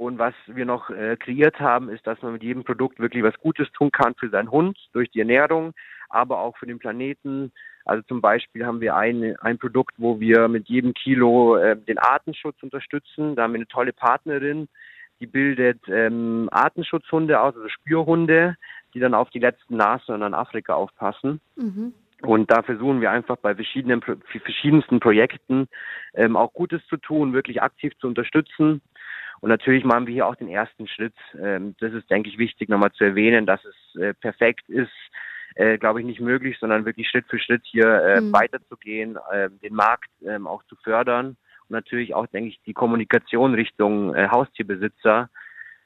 Und 0.01 0.17
was 0.17 0.33
wir 0.47 0.65
noch 0.65 0.89
äh, 0.89 1.15
kreiert 1.15 1.59
haben, 1.59 1.87
ist, 1.89 2.07
dass 2.07 2.19
man 2.23 2.33
mit 2.33 2.41
jedem 2.41 2.63
Produkt 2.63 2.99
wirklich 2.99 3.23
was 3.23 3.37
Gutes 3.37 3.71
tun 3.71 3.91
kann 3.91 4.15
für 4.15 4.29
seinen 4.29 4.49
Hund 4.49 4.75
durch 4.93 5.11
die 5.11 5.19
Ernährung, 5.19 5.73
aber 6.09 6.39
auch 6.39 6.57
für 6.57 6.65
den 6.65 6.79
Planeten, 6.79 7.51
also 7.85 8.01
zum 8.07 8.19
Beispiel 8.19 8.65
haben 8.65 8.81
wir 8.81 8.95
ein, 8.95 9.35
ein 9.41 9.59
Produkt, 9.59 9.93
wo 9.97 10.19
wir 10.19 10.47
mit 10.47 10.69
jedem 10.69 10.95
Kilo 10.95 11.55
äh, 11.55 11.77
den 11.77 11.99
Artenschutz 11.99 12.63
unterstützen. 12.63 13.35
Da 13.35 13.43
haben 13.43 13.53
wir 13.53 13.59
eine 13.59 13.67
tolle 13.67 13.93
Partnerin, 13.93 14.69
die 15.19 15.27
bildet 15.27 15.81
ähm, 15.87 16.49
Artenschutzhunde 16.51 17.39
aus, 17.39 17.55
also 17.55 17.69
Spürhunde, 17.69 18.55
die 18.95 18.99
dann 18.99 19.13
auf 19.13 19.29
die 19.29 19.37
letzten 19.37 19.77
Nashörner 19.77 20.25
in 20.25 20.33
Afrika 20.33 20.73
aufpassen. 20.73 21.41
Mhm. 21.55 21.93
Und 22.23 22.51
da 22.51 22.61
versuchen 22.61 23.01
wir 23.01 23.11
einfach 23.11 23.37
bei 23.37 23.55
verschiedenen, 23.55 24.01
verschiedensten 24.01 24.99
Projekten 24.99 25.67
ähm, 26.13 26.35
auch 26.37 26.53
Gutes 26.53 26.85
zu 26.87 26.97
tun, 26.97 27.33
wirklich 27.33 27.61
aktiv 27.61 27.93
zu 27.99 28.07
unterstützen. 28.07 28.81
Und 29.41 29.49
natürlich 29.49 29.83
machen 29.83 30.07
wir 30.07 30.13
hier 30.13 30.27
auch 30.27 30.35
den 30.35 30.49
ersten 30.49 30.87
Schritt. 30.87 31.15
Ähm, 31.37 31.75
das 31.79 31.93
ist, 31.93 32.09
denke 32.09 32.29
ich, 32.29 32.37
wichtig 32.37 32.69
nochmal 32.69 32.91
zu 32.91 33.03
erwähnen, 33.03 33.45
dass 33.45 33.59
es 33.65 34.01
äh, 34.01 34.13
perfekt 34.13 34.69
ist, 34.69 34.91
äh, 35.55 35.77
glaube 35.77 35.99
ich, 35.99 36.05
nicht 36.05 36.21
möglich, 36.21 36.57
sondern 36.59 36.85
wirklich 36.85 37.09
Schritt 37.09 37.25
für 37.27 37.39
Schritt 37.39 37.63
hier 37.65 37.87
äh, 37.87 38.21
mhm. 38.21 38.31
weiterzugehen, 38.31 39.17
äh, 39.31 39.49
den 39.63 39.73
Markt 39.73 40.09
äh, 40.23 40.37
auch 40.45 40.63
zu 40.65 40.75
fördern 40.77 41.37
und 41.71 41.71
natürlich 41.71 42.13
auch, 42.13 42.27
denke 42.27 42.49
ich, 42.49 42.61
die 42.65 42.73
Kommunikation 42.73 43.53
Richtung 43.53 44.13
äh, 44.13 44.27
Haustierbesitzer 44.29 45.29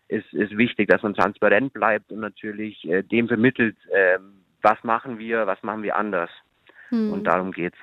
ist, 0.08 0.34
ist 0.34 0.58
wichtig, 0.58 0.89
dass 0.89 1.02
man 1.02 1.13
transparent 1.13 1.74
bleibt 1.74 2.12
und 2.12 2.20
natürlich 2.20 2.84
äh, 2.86 3.04
dem 3.04 3.28
vermittelt, 3.28 3.78
äh, 3.91 4.20
was 4.62 4.84
machen 4.84 5.18
wir, 5.20 5.48
was 5.48 5.62
machen 5.63 5.84
wir 5.84 5.96
anders. 5.96 6.30
Mhm. 6.89 7.13
Und 7.13 7.24
darum 7.26 7.52
geht's. 7.52 7.78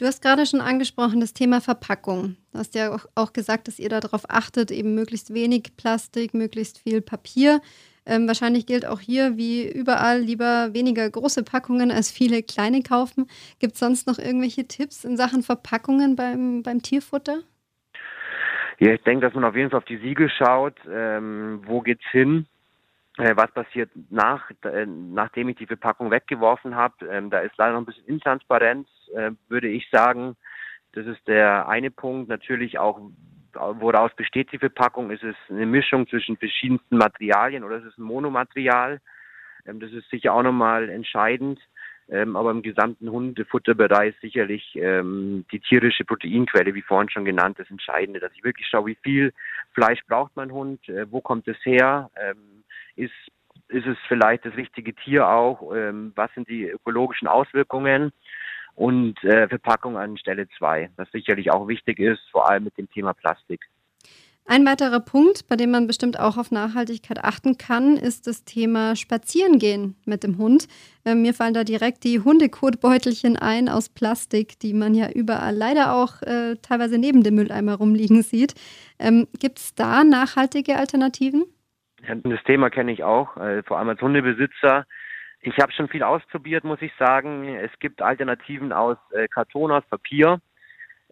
Du 0.00 0.06
hast 0.06 0.22
gerade 0.22 0.46
schon 0.46 0.62
angesprochen 0.62 1.20
das 1.20 1.34
Thema 1.34 1.60
Verpackung. 1.60 2.36
Du 2.52 2.58
hast 2.58 2.74
ja 2.74 2.96
auch 3.14 3.34
gesagt, 3.34 3.68
dass 3.68 3.78
ihr 3.78 3.90
darauf 3.90 4.22
achtet, 4.30 4.70
eben 4.70 4.94
möglichst 4.94 5.34
wenig 5.34 5.76
Plastik, 5.76 6.32
möglichst 6.32 6.78
viel 6.78 7.02
Papier. 7.02 7.60
Ähm, 8.06 8.26
wahrscheinlich 8.26 8.64
gilt 8.64 8.86
auch 8.86 9.00
hier, 9.00 9.36
wie 9.36 9.70
überall, 9.70 10.20
lieber 10.20 10.72
weniger 10.72 11.10
große 11.10 11.44
Packungen 11.44 11.90
als 11.90 12.10
viele 12.10 12.42
kleine 12.42 12.82
kaufen. 12.82 13.26
Gibt 13.58 13.74
es 13.74 13.80
sonst 13.80 14.06
noch 14.06 14.18
irgendwelche 14.18 14.66
Tipps 14.66 15.04
in 15.04 15.18
Sachen 15.18 15.42
Verpackungen 15.42 16.16
beim, 16.16 16.62
beim 16.62 16.80
Tierfutter? 16.80 17.40
Ja, 18.78 18.94
ich 18.94 19.02
denke, 19.02 19.26
dass 19.26 19.34
man 19.34 19.44
auf 19.44 19.54
jeden 19.54 19.68
Fall 19.68 19.80
auf 19.80 19.84
die 19.84 19.98
Siegel 19.98 20.30
schaut. 20.30 20.76
Ähm, 20.90 21.60
wo 21.66 21.82
geht's 21.82 22.06
hin? 22.10 22.46
Äh, 23.20 23.36
was 23.36 23.50
passiert 23.52 23.90
nach, 24.08 24.50
äh, 24.64 24.86
nachdem 24.86 25.48
ich 25.50 25.56
die 25.56 25.66
Verpackung 25.66 26.10
weggeworfen 26.10 26.74
habe? 26.74 27.06
Ähm, 27.06 27.30
da 27.30 27.40
ist 27.40 27.56
leider 27.58 27.72
noch 27.72 27.82
ein 27.82 27.86
bisschen 27.86 28.06
Intransparenz, 28.06 28.88
äh, 29.14 29.32
würde 29.48 29.68
ich 29.68 29.88
sagen. 29.90 30.36
Das 30.92 31.06
ist 31.06 31.26
der 31.28 31.68
eine 31.68 31.90
Punkt. 31.90 32.28
Natürlich 32.28 32.78
auch, 32.78 33.00
woraus 33.52 34.10
besteht 34.16 34.52
die 34.52 34.58
Verpackung? 34.58 35.10
Ist 35.10 35.22
es 35.22 35.36
eine 35.50 35.66
Mischung 35.66 36.08
zwischen 36.08 36.36
verschiedensten 36.36 36.96
Materialien 36.96 37.62
oder 37.62 37.76
ist 37.76 37.84
es 37.84 37.98
ein 37.98 38.04
Monomaterial? 38.04 39.00
Ähm, 39.66 39.80
das 39.80 39.92
ist 39.92 40.08
sicher 40.08 40.32
auch 40.32 40.42
nochmal 40.42 40.88
entscheidend. 40.88 41.60
Ähm, 42.08 42.34
aber 42.34 42.50
im 42.50 42.62
gesamten 42.62 43.08
Hundefutterbereich 43.08 44.16
sicherlich 44.20 44.74
ähm, 44.74 45.44
die 45.52 45.60
tierische 45.60 46.04
Proteinquelle, 46.04 46.74
wie 46.74 46.82
vorhin 46.82 47.08
schon 47.08 47.24
genannt, 47.24 47.60
das 47.60 47.70
Entscheidende, 47.70 48.18
dass 48.18 48.32
ich 48.34 48.42
wirklich 48.42 48.66
schaue, 48.66 48.86
wie 48.86 48.98
viel 49.02 49.32
Fleisch 49.74 50.00
braucht 50.08 50.34
mein 50.34 50.50
Hund, 50.50 50.88
äh, 50.88 51.06
wo 51.12 51.20
kommt 51.20 51.46
es 51.46 51.56
her, 51.64 52.10
ähm, 52.16 52.59
ist, 52.96 53.12
ist 53.68 53.86
es 53.86 53.96
vielleicht 54.08 54.44
das 54.44 54.56
richtige 54.56 54.94
Tier 54.94 55.28
auch, 55.28 55.74
ähm, 55.74 56.12
was 56.16 56.32
sind 56.34 56.48
die 56.48 56.64
ökologischen 56.64 57.28
Auswirkungen 57.28 58.12
und 58.74 59.22
äh, 59.24 59.48
Verpackung 59.48 59.96
an 59.96 60.16
Stelle 60.16 60.48
zwei, 60.58 60.90
was 60.96 61.10
sicherlich 61.12 61.50
auch 61.50 61.68
wichtig 61.68 61.98
ist, 61.98 62.20
vor 62.30 62.48
allem 62.48 62.64
mit 62.64 62.78
dem 62.78 62.90
Thema 62.90 63.12
Plastik. 63.12 63.60
Ein 64.46 64.66
weiterer 64.66 64.98
Punkt, 64.98 65.46
bei 65.46 65.54
dem 65.54 65.70
man 65.70 65.86
bestimmt 65.86 66.18
auch 66.18 66.36
auf 66.36 66.50
Nachhaltigkeit 66.50 67.22
achten 67.22 67.56
kann, 67.56 67.96
ist 67.96 68.26
das 68.26 68.44
Thema 68.44 68.96
Spazierengehen 68.96 69.94
mit 70.06 70.24
dem 70.24 70.38
Hund. 70.38 70.66
Äh, 71.04 71.14
mir 71.14 71.34
fallen 71.34 71.54
da 71.54 71.62
direkt 71.62 72.02
die 72.02 72.18
Hundekotbeutelchen 72.18 73.36
ein 73.36 73.68
aus 73.68 73.88
Plastik, 73.88 74.58
die 74.58 74.72
man 74.72 74.94
ja 74.94 75.08
überall 75.08 75.54
leider 75.54 75.94
auch 75.94 76.22
äh, 76.22 76.56
teilweise 76.62 76.98
neben 76.98 77.22
dem 77.22 77.36
Mülleimer 77.36 77.76
rumliegen 77.76 78.22
sieht. 78.22 78.54
Ähm, 78.98 79.28
Gibt 79.38 79.60
es 79.60 79.74
da 79.76 80.02
nachhaltige 80.02 80.76
Alternativen? 80.76 81.44
Das 82.06 82.42
Thema 82.44 82.70
kenne 82.70 82.92
ich 82.92 83.04
auch, 83.04 83.36
äh, 83.36 83.62
vor 83.62 83.78
allem 83.78 83.90
als 83.90 84.00
Hundebesitzer 84.00 84.86
Ich 85.40 85.58
habe 85.58 85.72
schon 85.72 85.88
viel 85.88 86.02
ausprobiert, 86.02 86.64
muss 86.64 86.82
ich 86.82 86.92
sagen. 86.98 87.46
Es 87.56 87.70
gibt 87.78 88.02
Alternativen 88.02 88.72
aus 88.72 88.98
äh, 89.12 89.28
Karton, 89.28 89.70
aus 89.70 89.84
Papier. 89.86 90.40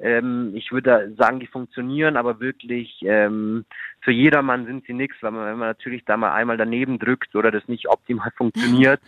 Ähm, 0.01 0.53
ich 0.55 0.71
würde 0.71 1.15
sagen, 1.19 1.41
die 1.41 1.47
funktionieren, 1.47 2.17
aber 2.17 2.41
wirklich 2.41 3.01
ähm, 3.03 3.65
für 4.01 4.13
jedermann 4.13 4.67
sind 4.67 4.87
sie 4.87 4.93
nichts, 4.93 5.17
weil 5.23 5.33
man, 5.33 5.47
wenn 5.47 5.59
man 5.59 5.69
natürlich 5.69 6.05
da 6.05 6.17
mal 6.17 6.33
einmal 6.33 6.57
daneben 6.57 6.99
drückt 6.99 7.35
oder 7.35 7.51
das 7.51 7.67
nicht 7.69 7.89
optimal 7.89 8.31
funktioniert, 8.37 9.01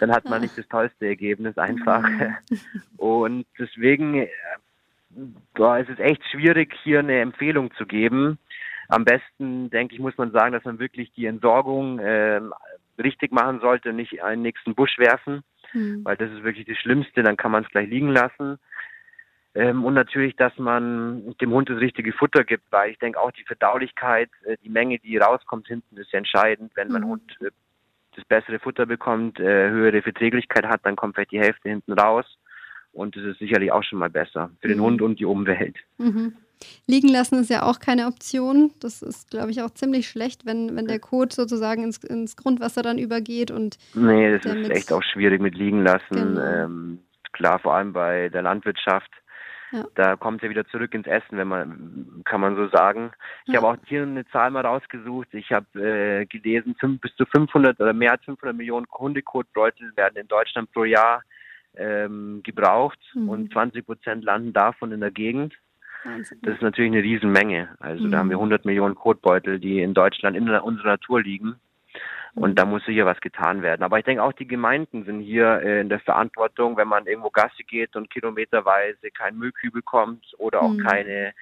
dann 0.00 0.12
hat 0.12 0.24
man 0.26 0.42
nicht 0.42 0.56
das 0.58 0.68
tollste 0.68 1.06
Ergebnis 1.06 1.56
einfach. 1.56 2.02
Mhm. 2.02 2.36
Und 2.96 3.46
deswegen 3.58 4.14
äh, 4.14 4.28
da 5.54 5.78
ist 5.78 5.90
es 5.90 5.98
echt 5.98 6.22
schwierig, 6.30 6.74
hier 6.82 6.98
eine 7.00 7.20
Empfehlung 7.20 7.72
zu 7.74 7.86
geben. 7.86 8.38
Am 8.94 9.04
besten, 9.04 9.70
denke 9.70 9.94
ich, 9.94 10.00
muss 10.00 10.16
man 10.16 10.30
sagen, 10.30 10.52
dass 10.52 10.64
man 10.64 10.78
wirklich 10.78 11.12
die 11.14 11.26
Entsorgung 11.26 11.98
äh, 11.98 12.40
richtig 13.02 13.32
machen 13.32 13.58
sollte, 13.60 13.92
nicht 13.92 14.22
einen 14.22 14.42
nächsten 14.42 14.76
Busch 14.76 14.98
werfen, 14.98 15.42
mhm. 15.72 16.04
weil 16.04 16.16
das 16.16 16.30
ist 16.30 16.44
wirklich 16.44 16.66
das 16.66 16.78
Schlimmste, 16.78 17.24
dann 17.24 17.36
kann 17.36 17.50
man 17.50 17.64
es 17.64 17.70
gleich 17.70 17.88
liegen 17.88 18.10
lassen. 18.10 18.58
Ähm, 19.56 19.84
und 19.84 19.94
natürlich, 19.94 20.36
dass 20.36 20.56
man 20.58 21.34
dem 21.40 21.50
Hund 21.50 21.70
das 21.70 21.80
richtige 21.80 22.12
Futter 22.12 22.44
gibt, 22.44 22.70
weil 22.70 22.92
ich 22.92 22.98
denke 22.98 23.20
auch 23.20 23.32
die 23.32 23.44
Verdaulichkeit, 23.44 24.30
äh, 24.44 24.56
die 24.62 24.68
Menge, 24.68 25.00
die 25.00 25.16
rauskommt 25.16 25.66
hinten, 25.66 25.96
ist 25.96 26.14
entscheidend. 26.14 26.70
Wenn 26.76 26.92
mein 26.92 27.02
mhm. 27.02 27.08
Hund 27.08 27.36
äh, 27.40 27.50
das 28.14 28.24
bessere 28.26 28.60
Futter 28.60 28.86
bekommt, 28.86 29.40
äh, 29.40 29.70
höhere 29.70 30.02
Verträglichkeit 30.02 30.66
hat, 30.66 30.80
dann 30.84 30.94
kommt 30.94 31.16
vielleicht 31.16 31.32
die 31.32 31.40
Hälfte 31.40 31.68
hinten 31.68 31.92
raus. 31.94 32.26
Und 32.92 33.16
das 33.16 33.24
ist 33.24 33.40
sicherlich 33.40 33.72
auch 33.72 33.82
schon 33.82 33.98
mal 33.98 34.10
besser 34.10 34.50
für 34.60 34.68
den 34.68 34.78
mhm. 34.78 34.82
Hund 34.82 35.02
und 35.02 35.18
die 35.18 35.24
Umwelt. 35.24 35.76
Mhm. 35.98 36.36
Liegen 36.86 37.08
lassen 37.08 37.38
ist 37.40 37.50
ja 37.50 37.62
auch 37.62 37.78
keine 37.80 38.06
Option. 38.06 38.72
Das 38.80 39.02
ist, 39.02 39.30
glaube 39.30 39.50
ich, 39.50 39.62
auch 39.62 39.70
ziemlich 39.70 40.08
schlecht, 40.08 40.46
wenn, 40.46 40.76
wenn 40.76 40.86
der 40.86 40.98
Kot 40.98 41.32
sozusagen 41.32 41.84
ins, 41.84 41.98
ins 41.98 42.36
Grundwasser 42.36 42.82
dann 42.82 42.98
übergeht. 42.98 43.50
Und 43.50 43.78
nee, 43.94 44.38
das 44.38 44.44
ist 44.44 44.70
echt 44.70 44.92
auch 44.92 45.02
schwierig 45.02 45.40
mit 45.40 45.54
liegen 45.54 45.82
lassen. 45.82 46.14
Genau. 46.14 46.40
Ähm, 46.40 46.98
klar, 47.32 47.58
vor 47.58 47.74
allem 47.74 47.92
bei 47.92 48.28
der 48.28 48.42
Landwirtschaft. 48.42 49.10
Ja. 49.72 49.84
Da 49.96 50.14
kommt 50.14 50.42
ja 50.42 50.50
wieder 50.50 50.66
zurück 50.68 50.94
ins 50.94 51.08
Essen, 51.08 51.36
wenn 51.36 51.48
man, 51.48 52.22
kann 52.24 52.40
man 52.40 52.54
so 52.54 52.68
sagen. 52.68 53.10
Ich 53.44 53.54
ja. 53.54 53.60
habe 53.60 53.72
auch 53.72 53.76
hier 53.86 54.02
eine 54.02 54.24
Zahl 54.28 54.52
mal 54.52 54.64
rausgesucht. 54.64 55.28
Ich 55.32 55.50
habe 55.50 55.66
äh, 55.80 56.26
gelesen, 56.26 56.76
fünf, 56.78 57.00
bis 57.00 57.14
zu 57.16 57.24
500 57.26 57.80
oder 57.80 57.92
mehr 57.92 58.12
als 58.12 58.24
500 58.24 58.56
Millionen 58.56 58.86
Hundekotbeutel 58.92 59.96
werden 59.96 60.16
in 60.16 60.28
Deutschland 60.28 60.70
pro 60.72 60.84
Jahr 60.84 61.22
ähm, 61.76 62.40
gebraucht 62.44 63.00
mhm. 63.14 63.28
und 63.28 63.52
20 63.52 63.84
Prozent 63.84 64.24
landen 64.24 64.52
davon 64.52 64.92
in 64.92 65.00
der 65.00 65.10
Gegend. 65.10 65.54
Wahnsinn. 66.04 66.38
Das 66.42 66.54
ist 66.54 66.62
natürlich 66.62 66.92
eine 66.92 67.02
Riesenmenge. 67.02 67.68
Also 67.80 68.04
mhm. 68.04 68.10
da 68.10 68.18
haben 68.18 68.30
wir 68.30 68.36
100 68.36 68.64
Millionen 68.64 68.94
Kotbeutel, 68.94 69.58
die 69.58 69.80
in 69.80 69.94
Deutschland 69.94 70.36
in 70.36 70.48
unserer 70.48 70.88
Natur 70.88 71.22
liegen. 71.22 71.56
Und 72.34 72.50
mhm. 72.50 72.54
da 72.56 72.64
muss 72.64 72.84
sicher 72.84 73.06
was 73.06 73.20
getan 73.20 73.62
werden. 73.62 73.82
Aber 73.82 73.98
ich 73.98 74.04
denke 74.04 74.22
auch 74.22 74.32
die 74.32 74.46
Gemeinden 74.46 75.04
sind 75.04 75.20
hier 75.20 75.60
äh, 75.62 75.80
in 75.80 75.88
der 75.88 76.00
Verantwortung, 76.00 76.76
wenn 76.76 76.88
man 76.88 77.06
irgendwo 77.06 77.30
Gassi 77.30 77.62
geht 77.62 77.94
und 77.96 78.10
kilometerweise 78.10 79.10
kein 79.12 79.36
Müllkübel 79.36 79.80
bekommt 79.80 80.24
oder 80.38 80.62
auch 80.62 80.72
mhm. 80.72 80.84
keine, 80.84 81.34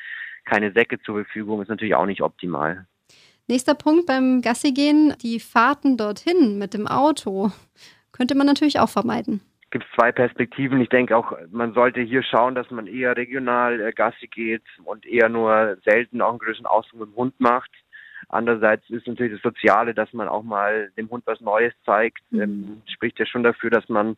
keine 0.45 0.73
Säcke 0.73 1.01
zur 1.01 1.25
Verfügung, 1.25 1.63
ist 1.63 1.69
natürlich 1.69 1.95
auch 1.95 2.07
nicht 2.07 2.23
optimal. 2.23 2.87
Nächster 3.49 3.75
Punkt 3.75 4.07
beim 4.07 4.41
Gassi 4.43 4.73
gehen, 4.73 5.15
die 5.23 5.41
Fahrten 5.41 5.97
dorthin 5.97 6.59
mit 6.59 6.75
dem 6.75 6.87
Auto 6.87 7.51
könnte 8.13 8.35
man 8.35 8.47
natürlich 8.47 8.79
auch 8.79 8.89
vermeiden 8.89 9.41
gibt 9.73 9.85
es 9.85 9.97
zwei 9.97 10.13
Perspektiven. 10.13 10.81
Ich 10.81 10.91
denke 10.91 11.17
auch, 11.17 11.33
man 11.51 11.73
sollte 11.73 12.01
hier 12.01 12.23
schauen, 12.23 12.55
dass 12.55 12.71
man 12.71 12.87
eher 12.87 13.17
regional 13.17 13.81
äh, 13.81 13.93
Gassi 13.93 14.29
geht 14.29 14.63
und 14.85 15.05
eher 15.07 15.29
nur 15.29 15.79
selten 15.85 16.21
auch 16.21 16.31
einen 16.31 16.39
größeren 16.39 16.67
Ausflug 16.67 17.01
mit 17.01 17.11
dem 17.11 17.17
Hund 17.17 17.41
macht. 17.41 17.71
Andererseits 18.29 18.89
ist 18.91 19.07
natürlich 19.09 19.33
das 19.33 19.43
Soziale, 19.43 19.95
dass 19.95 20.13
man 20.13 20.29
auch 20.29 20.43
mal 20.43 20.93
dem 20.97 21.11
Hund 21.11 21.25
was 21.27 21.41
Neues 21.41 21.73
zeigt, 21.85 22.23
mhm. 22.31 22.41
ähm, 22.41 22.83
spricht 22.87 23.19
ja 23.19 23.27
schon 23.27 23.43
dafür, 23.43 23.71
dass 23.71 23.89
man 23.89 24.17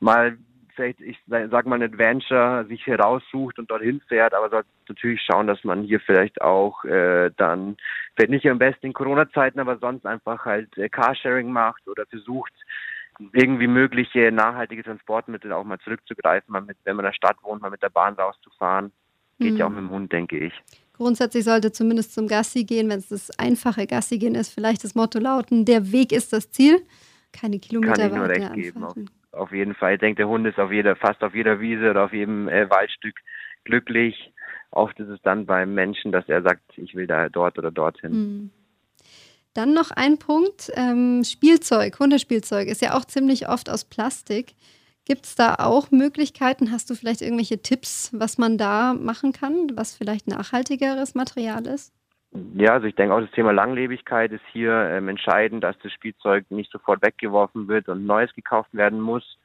mal 0.00 0.36
vielleicht, 0.74 1.00
ich 1.00 1.18
sag 1.28 1.66
mal, 1.66 1.76
ein 1.76 1.82
Adventure 1.82 2.64
sich 2.66 2.86
heraussucht 2.86 3.58
und 3.58 3.70
dorthin 3.70 4.00
fährt, 4.08 4.32
aber 4.32 4.48
sollte 4.48 4.68
natürlich 4.88 5.20
schauen, 5.20 5.46
dass 5.46 5.62
man 5.62 5.82
hier 5.82 6.00
vielleicht 6.00 6.40
auch 6.40 6.84
äh, 6.84 7.30
dann, 7.36 7.76
vielleicht 8.16 8.30
nicht 8.30 8.48
am 8.48 8.58
besten 8.58 8.86
in 8.86 8.92
Corona-Zeiten, 8.94 9.60
aber 9.60 9.76
sonst 9.76 10.06
einfach 10.06 10.46
halt 10.46 10.76
äh, 10.78 10.88
Carsharing 10.88 11.52
macht 11.52 11.86
oder 11.86 12.06
versucht, 12.06 12.52
irgendwie 13.32 13.66
mögliche 13.66 14.32
nachhaltige 14.32 14.82
Transportmittel 14.82 15.52
auch 15.52 15.64
mal 15.64 15.78
zurückzugreifen, 15.80 16.52
mal 16.52 16.62
mit, 16.62 16.76
wenn 16.84 16.96
man 16.96 17.04
in 17.04 17.10
der 17.10 17.16
Stadt 17.16 17.36
wohnt, 17.42 17.62
mal 17.62 17.70
mit 17.70 17.82
der 17.82 17.90
Bahn 17.90 18.14
rauszufahren. 18.14 18.92
Geht 19.38 19.52
mhm. 19.52 19.58
ja 19.58 19.66
auch 19.66 19.70
mit 19.70 19.78
dem 19.78 19.90
Hund, 19.90 20.12
denke 20.12 20.38
ich. 20.38 20.52
Grundsätzlich 20.94 21.44
sollte 21.44 21.72
zumindest 21.72 22.12
zum 22.12 22.28
Gassi 22.28 22.64
gehen, 22.64 22.90
wenn 22.90 22.98
es 22.98 23.08
das 23.08 23.30
einfache 23.38 23.86
Gassi 23.86 24.18
gehen 24.18 24.34
ist, 24.34 24.52
vielleicht 24.52 24.84
das 24.84 24.94
Motto 24.94 25.18
lauten, 25.18 25.64
der 25.64 25.92
Weg 25.92 26.12
ist 26.12 26.32
das 26.32 26.50
Ziel. 26.50 26.82
Keine 27.32 27.58
Kilometer 27.58 27.94
Kann 27.94 28.10
ich 28.10 28.16
nur 28.16 28.28
recht 28.28 28.52
geben, 28.54 28.84
auf, 28.84 28.94
auf, 29.32 29.52
jeden 29.52 29.74
Fall. 29.74 29.94
Ich 29.94 30.00
denke, 30.00 30.16
der 30.16 30.28
Hund 30.28 30.46
ist 30.46 30.58
auf 30.58 30.72
jeder, 30.72 30.96
fast 30.96 31.22
auf 31.22 31.34
jeder 31.34 31.60
Wiese 31.60 31.90
oder 31.90 32.04
auf 32.04 32.12
jedem 32.12 32.48
äh, 32.48 32.68
Waldstück 32.68 33.14
glücklich. 33.64 34.32
Oft 34.72 34.98
ist 35.00 35.08
es 35.08 35.20
dann 35.22 35.46
beim 35.46 35.74
Menschen, 35.74 36.12
dass 36.12 36.28
er 36.28 36.42
sagt, 36.42 36.62
ich 36.76 36.94
will 36.94 37.06
da 37.06 37.28
dort 37.28 37.58
oder 37.58 37.70
dorthin. 37.70 38.12
Mhm. 38.12 38.50
Dann 39.54 39.74
noch 39.74 39.90
ein 39.90 40.18
Punkt, 40.18 40.70
ähm, 40.74 41.24
Spielzeug, 41.24 41.98
Hundespielzeug 41.98 42.68
ist 42.68 42.82
ja 42.82 42.96
auch 42.96 43.04
ziemlich 43.04 43.48
oft 43.48 43.68
aus 43.68 43.84
Plastik. 43.84 44.54
Gibt 45.04 45.24
es 45.24 45.34
da 45.34 45.56
auch 45.56 45.90
Möglichkeiten? 45.90 46.70
Hast 46.70 46.88
du 46.88 46.94
vielleicht 46.94 47.20
irgendwelche 47.20 47.60
Tipps, 47.60 48.10
was 48.12 48.38
man 48.38 48.58
da 48.58 48.94
machen 48.94 49.32
kann, 49.32 49.72
was 49.74 49.96
vielleicht 49.96 50.28
nachhaltigeres 50.28 51.14
Material 51.14 51.66
ist? 51.66 51.92
Ja, 52.54 52.74
also 52.74 52.86
ich 52.86 52.94
denke 52.94 53.12
auch 53.12 53.20
das 53.20 53.30
Thema 53.32 53.52
Langlebigkeit 53.52 54.30
ist 54.30 54.44
hier 54.52 54.72
ähm, 54.72 55.08
entscheidend, 55.08 55.64
dass 55.64 55.76
das 55.82 55.92
Spielzeug 55.92 56.48
nicht 56.50 56.70
sofort 56.70 57.02
weggeworfen 57.02 57.66
wird 57.66 57.88
und 57.88 58.06
Neues 58.06 58.32
gekauft 58.34 58.72
werden 58.72 59.00
muss. 59.00 59.38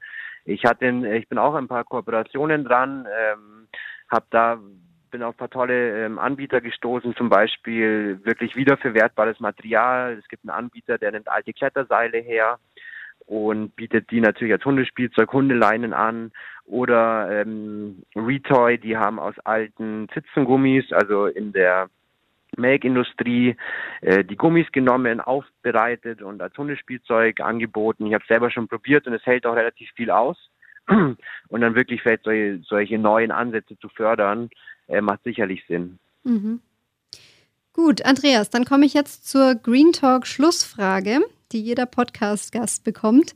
Ich 0.44 0.64
hatte, 0.64 0.86
ich 0.86 1.28
bin 1.28 1.38
auch 1.38 1.54
ein 1.54 1.66
paar 1.66 1.82
Kooperationen 1.82 2.64
dran, 2.64 3.06
ähm, 3.06 3.66
habe 4.08 4.26
da 4.30 4.60
bin 5.10 5.22
auf 5.22 5.34
ein 5.34 5.38
paar 5.38 5.50
tolle 5.50 6.04
ähm, 6.04 6.18
Anbieter 6.18 6.60
gestoßen, 6.60 7.14
zum 7.16 7.28
Beispiel 7.28 8.20
wirklich 8.24 8.56
wiederverwertbares 8.56 9.40
Material. 9.40 10.16
Es 10.18 10.28
gibt 10.28 10.44
einen 10.44 10.56
Anbieter, 10.56 10.98
der 10.98 11.12
nimmt 11.12 11.28
alte 11.28 11.52
Kletterseile 11.52 12.18
her 12.18 12.58
und 13.26 13.74
bietet 13.76 14.10
die 14.10 14.20
natürlich 14.20 14.54
als 14.54 14.64
Hundespielzeug, 14.64 15.32
Hundeleinen 15.32 15.92
an 15.92 16.32
oder 16.64 17.28
ähm, 17.30 18.02
Retoy, 18.14 18.78
die 18.78 18.96
haben 18.96 19.18
aus 19.18 19.34
alten 19.44 20.08
Zitzengummis, 20.12 20.92
also 20.92 21.26
in 21.26 21.52
der 21.52 21.88
Melkindustrie, 22.56 23.56
äh, 24.00 24.24
die 24.24 24.36
Gummis 24.36 24.70
genommen, 24.72 25.20
aufbereitet 25.20 26.22
und 26.22 26.40
als 26.40 26.56
Hundespielzeug 26.56 27.40
angeboten. 27.40 28.06
Ich 28.06 28.14
habe 28.14 28.24
selber 28.26 28.50
schon 28.50 28.68
probiert 28.68 29.06
und 29.06 29.14
es 29.14 29.26
hält 29.26 29.46
auch 29.46 29.56
relativ 29.56 29.90
viel 29.92 30.10
aus. 30.10 30.50
Und 30.88 31.60
dann 31.60 31.74
wirklich 31.74 32.00
vielleicht 32.00 32.22
solche, 32.22 32.60
solche 32.62 32.96
neuen 32.96 33.32
Ansätze 33.32 33.76
zu 33.78 33.88
fördern, 33.88 34.50
äh, 34.88 35.00
macht 35.00 35.22
sicherlich 35.24 35.64
Sinn. 35.66 35.98
Mhm. 36.24 36.60
Gut, 37.72 38.04
Andreas, 38.04 38.50
dann 38.50 38.64
komme 38.64 38.86
ich 38.86 38.94
jetzt 38.94 39.28
zur 39.28 39.54
Green 39.54 39.92
Talk 39.92 40.26
Schlussfrage, 40.26 41.20
die 41.52 41.60
jeder 41.60 41.86
Podcast-Gast 41.86 42.84
bekommt. 42.84 43.34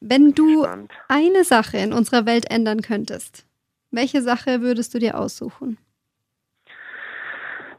Wenn 0.00 0.32
du 0.32 0.64
Spannend. 0.64 0.92
eine 1.08 1.44
Sache 1.44 1.78
in 1.78 1.92
unserer 1.92 2.26
Welt 2.26 2.50
ändern 2.50 2.82
könntest, 2.82 3.46
welche 3.90 4.22
Sache 4.22 4.60
würdest 4.60 4.94
du 4.94 4.98
dir 4.98 5.18
aussuchen? 5.18 5.78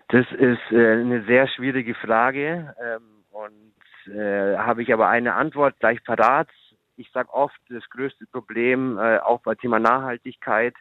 Das 0.09 0.25
ist 0.31 0.71
äh, 0.71 0.93
eine 0.93 1.23
sehr 1.25 1.47
schwierige 1.47 1.95
Frage 1.95 2.75
ähm, 2.81 3.25
und 3.31 4.13
äh, 4.13 4.57
habe 4.57 4.83
ich 4.83 4.93
aber 4.93 5.07
eine 5.07 5.33
Antwort 5.33 5.79
gleich 5.79 6.03
parat. 6.03 6.47
Ich 6.95 7.11
sage 7.11 7.33
oft, 7.33 7.59
das 7.69 7.83
größte 7.89 8.25
Problem, 8.27 8.97
äh, 8.97 9.17
auch 9.19 9.41
bei 9.41 9.55
Thema 9.55 9.79
Nachhaltigkeit, 9.79 10.75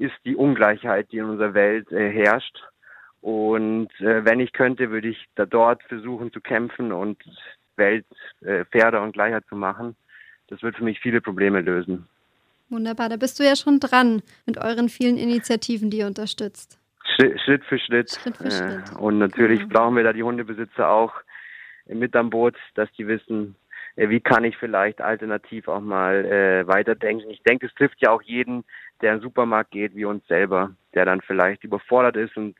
ist 0.00 0.14
die 0.24 0.34
Ungleichheit, 0.34 1.12
die 1.12 1.18
in 1.18 1.24
unserer 1.24 1.54
Welt 1.54 1.92
äh, 1.92 2.10
herrscht. 2.10 2.58
Und 3.20 3.90
äh, 4.00 4.24
wenn 4.24 4.40
ich 4.40 4.52
könnte, 4.52 4.90
würde 4.90 5.08
ich 5.08 5.28
da 5.34 5.44
dort 5.44 5.82
versuchen 5.84 6.32
zu 6.32 6.40
kämpfen 6.40 6.90
und 6.90 7.22
Welt 7.76 8.06
äh, 8.40 8.64
fairer 8.64 9.02
und 9.02 9.12
gleicher 9.12 9.44
zu 9.46 9.56
machen. 9.56 9.94
Das 10.48 10.62
wird 10.62 10.76
für 10.76 10.84
mich 10.84 11.00
viele 11.00 11.20
Probleme 11.20 11.60
lösen. 11.60 12.06
Wunderbar, 12.70 13.08
da 13.08 13.16
bist 13.16 13.38
du 13.38 13.44
ja 13.44 13.56
schon 13.56 13.78
dran 13.80 14.22
mit 14.46 14.56
euren 14.58 14.88
vielen 14.88 15.18
Initiativen, 15.18 15.90
die 15.90 15.98
ihr 15.98 16.06
unterstützt. 16.06 16.78
Schritt, 17.16 17.40
Schritt 17.40 17.64
für 17.64 17.78
Schritt. 17.78 18.10
Schritt, 18.10 18.36
für 18.36 18.50
Schritt. 18.50 18.96
und 18.98 19.18
natürlich 19.18 19.60
genau. 19.60 19.72
brauchen 19.74 19.96
wir 19.96 20.04
da 20.04 20.12
die 20.12 20.22
Hundebesitzer 20.22 20.88
auch 20.88 21.12
mit 21.86 22.14
am 22.16 22.30
Boot, 22.30 22.56
dass 22.74 22.90
die 22.92 23.06
wissen, 23.06 23.54
äh, 23.54 23.69
wie 24.08 24.20
kann 24.20 24.44
ich 24.44 24.56
vielleicht 24.56 25.00
alternativ 25.00 25.68
auch 25.68 25.80
mal 25.80 26.24
äh, 26.24 26.66
weiterdenken. 26.66 27.30
Ich 27.30 27.42
denke, 27.42 27.66
es 27.66 27.74
trifft 27.74 28.00
ja 28.00 28.10
auch 28.10 28.22
jeden, 28.22 28.64
der 29.02 29.12
in 29.12 29.18
den 29.18 29.22
Supermarkt 29.22 29.72
geht, 29.72 29.94
wie 29.94 30.04
uns 30.04 30.26
selber, 30.26 30.70
der 30.94 31.04
dann 31.04 31.20
vielleicht 31.20 31.64
überfordert 31.64 32.16
ist 32.16 32.36
und 32.36 32.56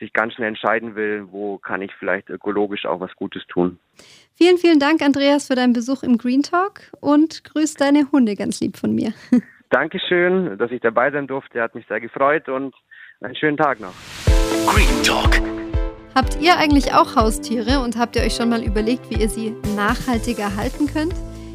sich 0.00 0.12
ganz 0.12 0.34
schnell 0.34 0.48
entscheiden 0.48 0.96
will, 0.96 1.26
wo 1.30 1.58
kann 1.58 1.80
ich 1.82 1.92
vielleicht 1.98 2.28
ökologisch 2.28 2.84
auch 2.84 3.00
was 3.00 3.14
Gutes 3.14 3.46
tun. 3.46 3.78
Vielen, 4.34 4.58
vielen 4.58 4.80
Dank, 4.80 5.02
Andreas, 5.02 5.46
für 5.46 5.54
deinen 5.54 5.72
Besuch 5.72 6.02
im 6.02 6.18
Green 6.18 6.42
Talk 6.42 6.90
und 7.00 7.44
grüß 7.44 7.74
deine 7.74 8.10
Hunde 8.10 8.34
ganz 8.34 8.60
lieb 8.60 8.76
von 8.76 8.94
mir. 8.94 9.12
Dankeschön, 9.70 10.58
dass 10.58 10.70
ich 10.70 10.80
dabei 10.80 11.10
sein 11.10 11.26
durfte. 11.26 11.62
Hat 11.62 11.74
mich 11.74 11.86
sehr 11.86 12.00
gefreut 12.00 12.48
und 12.48 12.74
einen 13.20 13.36
schönen 13.36 13.56
Tag 13.56 13.80
noch. 13.80 13.94
Green 14.66 15.02
Talk. 15.02 15.63
Habt 16.14 16.40
ihr 16.40 16.56
eigentlich 16.56 16.94
auch 16.94 17.16
Haustiere 17.16 17.80
und 17.80 17.96
habt 17.96 18.14
ihr 18.14 18.22
euch 18.22 18.36
schon 18.36 18.48
mal 18.48 18.62
überlegt, 18.62 19.10
wie 19.10 19.20
ihr 19.20 19.28
sie 19.28 19.52
nachhaltiger 19.74 20.54
halten 20.54 20.86
könnt? 20.86 21.14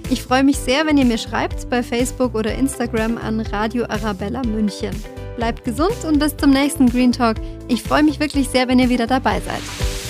Ich 0.09 0.21
freue 0.21 0.43
mich 0.43 0.57
sehr, 0.57 0.85
wenn 0.85 0.97
ihr 0.97 1.05
mir 1.05 1.17
schreibt 1.17 1.69
bei 1.69 1.81
Facebook 1.81 2.35
oder 2.35 2.53
Instagram 2.53 3.17
an 3.17 3.39
Radio 3.39 3.85
Arabella 3.85 4.41
München. 4.41 4.91
Bleibt 5.37 5.63
gesund 5.63 6.03
und 6.05 6.19
bis 6.19 6.35
zum 6.35 6.49
nächsten 6.49 6.89
Green 6.89 7.13
Talk. 7.13 7.37
Ich 7.69 7.83
freue 7.83 8.03
mich 8.03 8.19
wirklich 8.19 8.49
sehr, 8.49 8.67
wenn 8.67 8.79
ihr 8.79 8.89
wieder 8.89 9.07
dabei 9.07 9.39
seid. 9.39 10.08